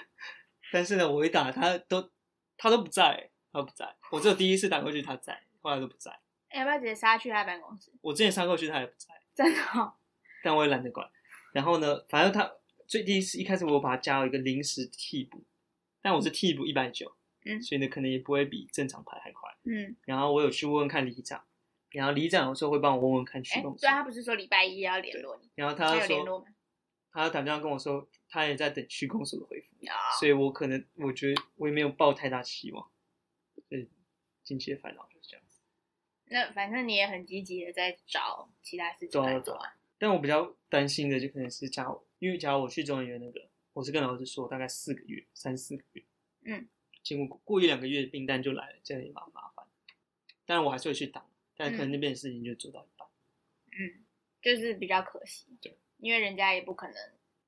[0.72, 2.12] 但是呢，我一打他都
[2.56, 6.20] 他都不在，他不在，我只有第一次打过去他在，后来都不在。
[6.54, 7.92] 要不要直接杀去他办公室？
[8.00, 9.94] 我之前杀过去他也不在，真的、哦？
[10.42, 11.10] 但我也懒得管。
[11.52, 12.50] 然后呢，反正他
[12.88, 15.44] 最第一次一开始我把他加了一个临时替补，
[16.00, 17.14] 但我是替补一百九，
[17.44, 19.54] 嗯所以呢可能也不会比正常排还快。
[19.64, 21.44] 嗯，然后我有去问问看里长，
[21.90, 26.46] 然后里长有时候会帮我问问看区哎，公所对，他不是说礼拜一要联络你，然后他他说有联络吗？
[27.10, 29.92] 他打电话跟我说，他也在等区公所的回复，有。
[30.18, 32.90] 所以我可能我觉得我也没有抱太大期望，
[33.68, 33.88] 所以
[34.42, 35.60] 近期的烦恼就是这样子。
[36.26, 39.74] 那反正你也很积极的在找其他事情找来做啊。
[39.98, 46.04] 但我比较担心的就可能是假如，因为假如我去中研院那个，我是跟老师说大概四个月，三四个月，
[46.44, 46.68] 嗯，
[47.02, 49.66] 结果过一两个月病单就来了，这样也蛮麻烦。
[50.46, 53.08] 当然我还是会去挡，但可能那边的事情就做到一半。
[53.72, 54.04] 嗯，
[54.40, 55.46] 就是比较可惜。
[55.60, 56.96] 对，因为人家也不可能，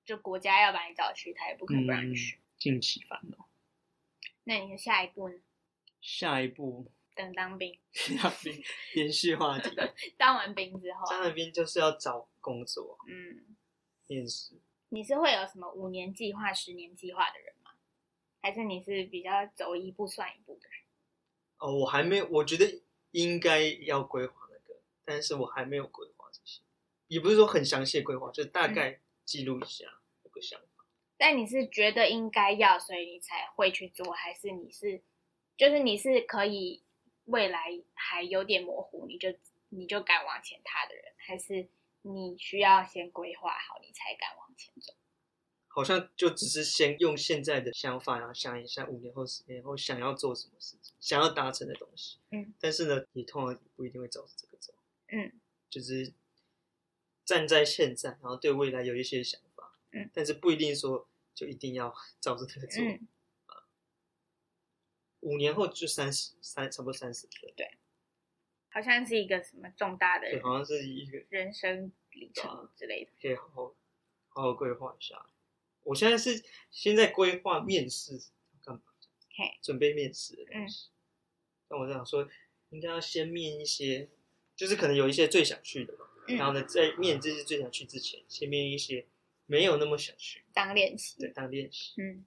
[0.05, 2.39] 就国家要把你找去，他也不可能不让你去。
[2.59, 3.49] 近期烦恼，
[4.45, 5.41] 那你的下一步呢？
[6.03, 7.79] 下一步等当兵，
[8.23, 8.63] 当兵
[8.95, 9.71] 延续话题，
[10.19, 13.57] 当完兵之后当完兵就是要找工作、嗯，
[14.89, 17.71] 你是会有什么五年计划、十年计划的人吗？
[18.43, 20.79] 还是你是比较走一步算一步的人？
[21.59, 22.83] 哦，我还没有，我觉得
[23.13, 26.63] 应该要规划那个，但是我还没有规划这些，
[27.07, 29.85] 也不是说很详细的规划，就大概记录一下，
[30.25, 30.85] 有个想法。
[31.17, 35.03] 但你是觉得应该要，所以你才会去做，还是你是，
[35.57, 36.83] 就是你是可以
[37.27, 39.29] 未来还有点模糊，你就
[39.69, 41.69] 你就敢往前踏的人，还是
[42.03, 44.95] 你需要先规划好，你才敢往前走？
[45.73, 52.19] 好像就只是先用现在的想法，然后想一下五年后、十年后想要做什么事情，想要达成的东西。
[52.31, 54.75] 嗯，但是呢，你通常不一定会照着这个走。
[55.13, 56.13] 嗯，就是
[57.25, 59.79] 站在现在，然后对未来有一些想法。
[59.93, 62.83] 嗯，但是不一定说就一定要 照着这个做。
[62.83, 63.07] 嗯，
[65.21, 67.55] 五年后就三十三，差不多三十岁。
[68.71, 73.11] 好像是一个什么重大的对，好像是一个人生里程之类的。
[73.21, 73.75] 可以好好
[74.29, 75.27] 好好规划一下。
[75.83, 78.19] 我现在是现在规划面试
[78.65, 78.83] 干嘛？
[79.37, 80.89] 嘿，准备面试的嗯东西。
[81.69, 82.29] 那我在想说，
[82.71, 84.09] 应该要先面一些，
[84.55, 86.07] 就是可能有一些最想去的嘛。
[86.29, 89.05] 嗯然后呢，在面这些最想去之前，先面一些
[89.47, 91.95] 没有那么想去，当练习，对，当练习。
[92.01, 92.25] 嗯，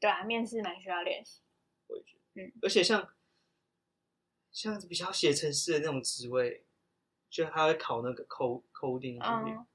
[0.00, 1.42] 对啊，面试蛮需要练习。
[1.86, 3.14] 我也觉得，嗯，而且像
[4.52, 6.64] 像比较写程式的那种职位，
[7.30, 9.66] 就他会考那个 code coding 能力，嗯，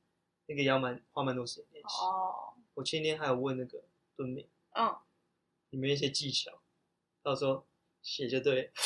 [0.45, 2.05] 那个要蛮花蛮多时间练习。
[2.05, 3.83] 哦，我前天还有问那个
[4.15, 4.95] 敦美，嗯，
[5.71, 6.61] 里面一些技巧，
[7.23, 7.65] 到时候
[8.03, 8.71] 写就对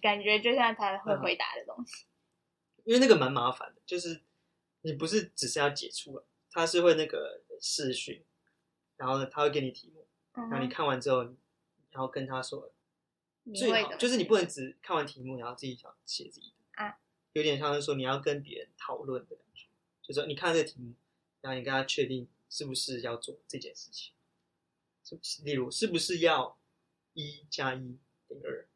[0.00, 2.06] 感觉就像他会回答的东西。
[2.84, 4.22] 因为那个蛮麻烦的，就是
[4.80, 8.24] 你不是只是要解出来，他是会那个视讯，
[8.96, 11.34] 然后呢，他会给你题目，嗯然后你看完之后，
[11.94, 12.72] 然后跟他说，
[13.54, 16.98] 最好就是你不能只看完题目，然后自己想写自己的啊，
[17.34, 19.68] 有点像是说你要跟别人讨论的感觉，
[20.02, 20.92] 就是说你看这个题目，
[21.40, 24.12] 然后你跟他确定是不是要做这件事情，
[25.04, 26.58] 是不是例如是不是要
[27.12, 27.96] 一加一
[28.28, 28.66] 等于二，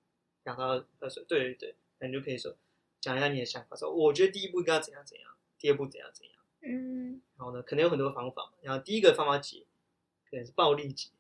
[0.45, 2.57] 然后他说对对对，那你就可以说
[3.01, 8.53] 讲一下你的想法，说我觉得第一步应该要怎样怎样，第二步怎样怎样，嗯然后呢，可能有很多方法嘛。
[8.63, 9.65] 然后第一个方法解，
[10.31, 11.11] 可能是暴力解，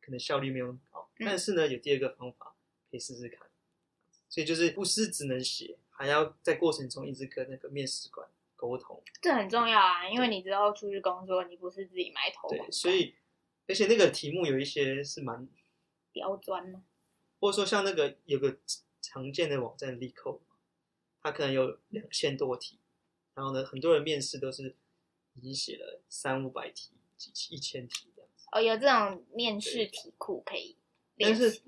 [0.00, 0.93] 可能效率没有那么高。
[1.18, 2.54] 嗯但是呢，有第二个方法
[2.90, 3.48] 可以试试看。
[4.28, 9.00] 所以就是不是只能写，还要在过程中一直跟那个面试官沟通。
[9.22, 13.14] 这很重要啊，因为你之后出去工作，你不是自己埋头对，所以
[13.68, 15.46] 而且那个题目有一些是蛮，
[16.12, 16.84] 刁钻嘛。
[17.38, 18.58] 或者说像那个有个
[19.00, 20.40] 常见的网站 l e c o
[21.22, 22.80] 它可能有两千多题，
[23.34, 24.74] 然后呢，很多人面试都是
[25.34, 28.46] 已经写了三五百题、几一千题这样子。
[28.50, 30.76] 哦，有这种面试题库可以练
[31.18, 31.62] 但是。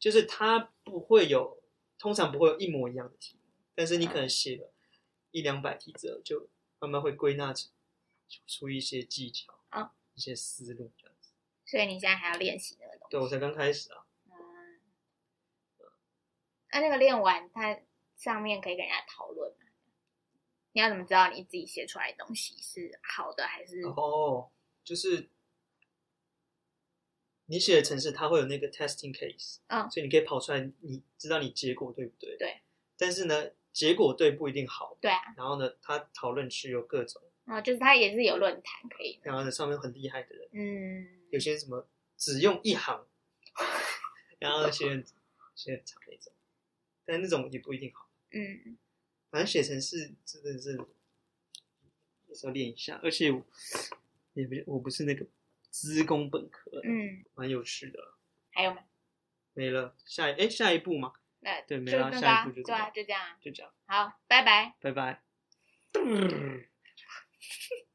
[0.00, 1.60] 就是它不会有，
[1.98, 4.72] 通常不会有一模一样的题目，但是你可能写了
[5.32, 6.48] 一两百题之后，就
[6.78, 7.70] 慢慢会归纳出
[8.46, 11.32] 出一些技巧啊，一些思路这样子。
[11.66, 13.10] 所以你现在还要练习那个东西。
[13.10, 14.78] 对我才刚开始啊，嗯，
[16.70, 17.80] 那那个练完，它
[18.14, 19.66] 上面可以跟人家讨论吗？
[20.70, 23.82] 你要怎么知道你自己写出来的东西是好的还是？
[23.82, 24.52] 哦，
[24.84, 25.28] 就是
[27.50, 32.36] 你写的程式，它会有那个 testing case，嗯所以你可以跑出来，你知道你结果对不对？
[32.36, 32.60] 对。
[32.98, 34.98] 但是呢，结果对不一定好。
[35.00, 39.18] 对啊，然后呢，它讨论区有各种，啊，就是它也是有论坛可以。
[39.22, 43.06] 然后呢，上面很厉害的人，嗯，有些什么只用一行，
[44.38, 45.02] 然后写很
[45.54, 46.32] 写很长那种，
[47.06, 48.10] 但那种也不一定好。
[48.32, 48.76] 嗯，
[49.30, 50.76] 反正写程式真的是
[52.26, 53.42] 也是要练一下，而且我
[54.34, 55.24] 也不我不是那个
[55.70, 57.98] 资工本科，嗯，蛮有趣的。
[58.50, 58.82] 还有吗？
[59.54, 63.38] 没了，下一哎下一步吗，那对没了下一啊对啊，步就这样就这样啊。
[63.40, 64.74] 就这样，好，拜拜。
[64.80, 65.22] 拜拜。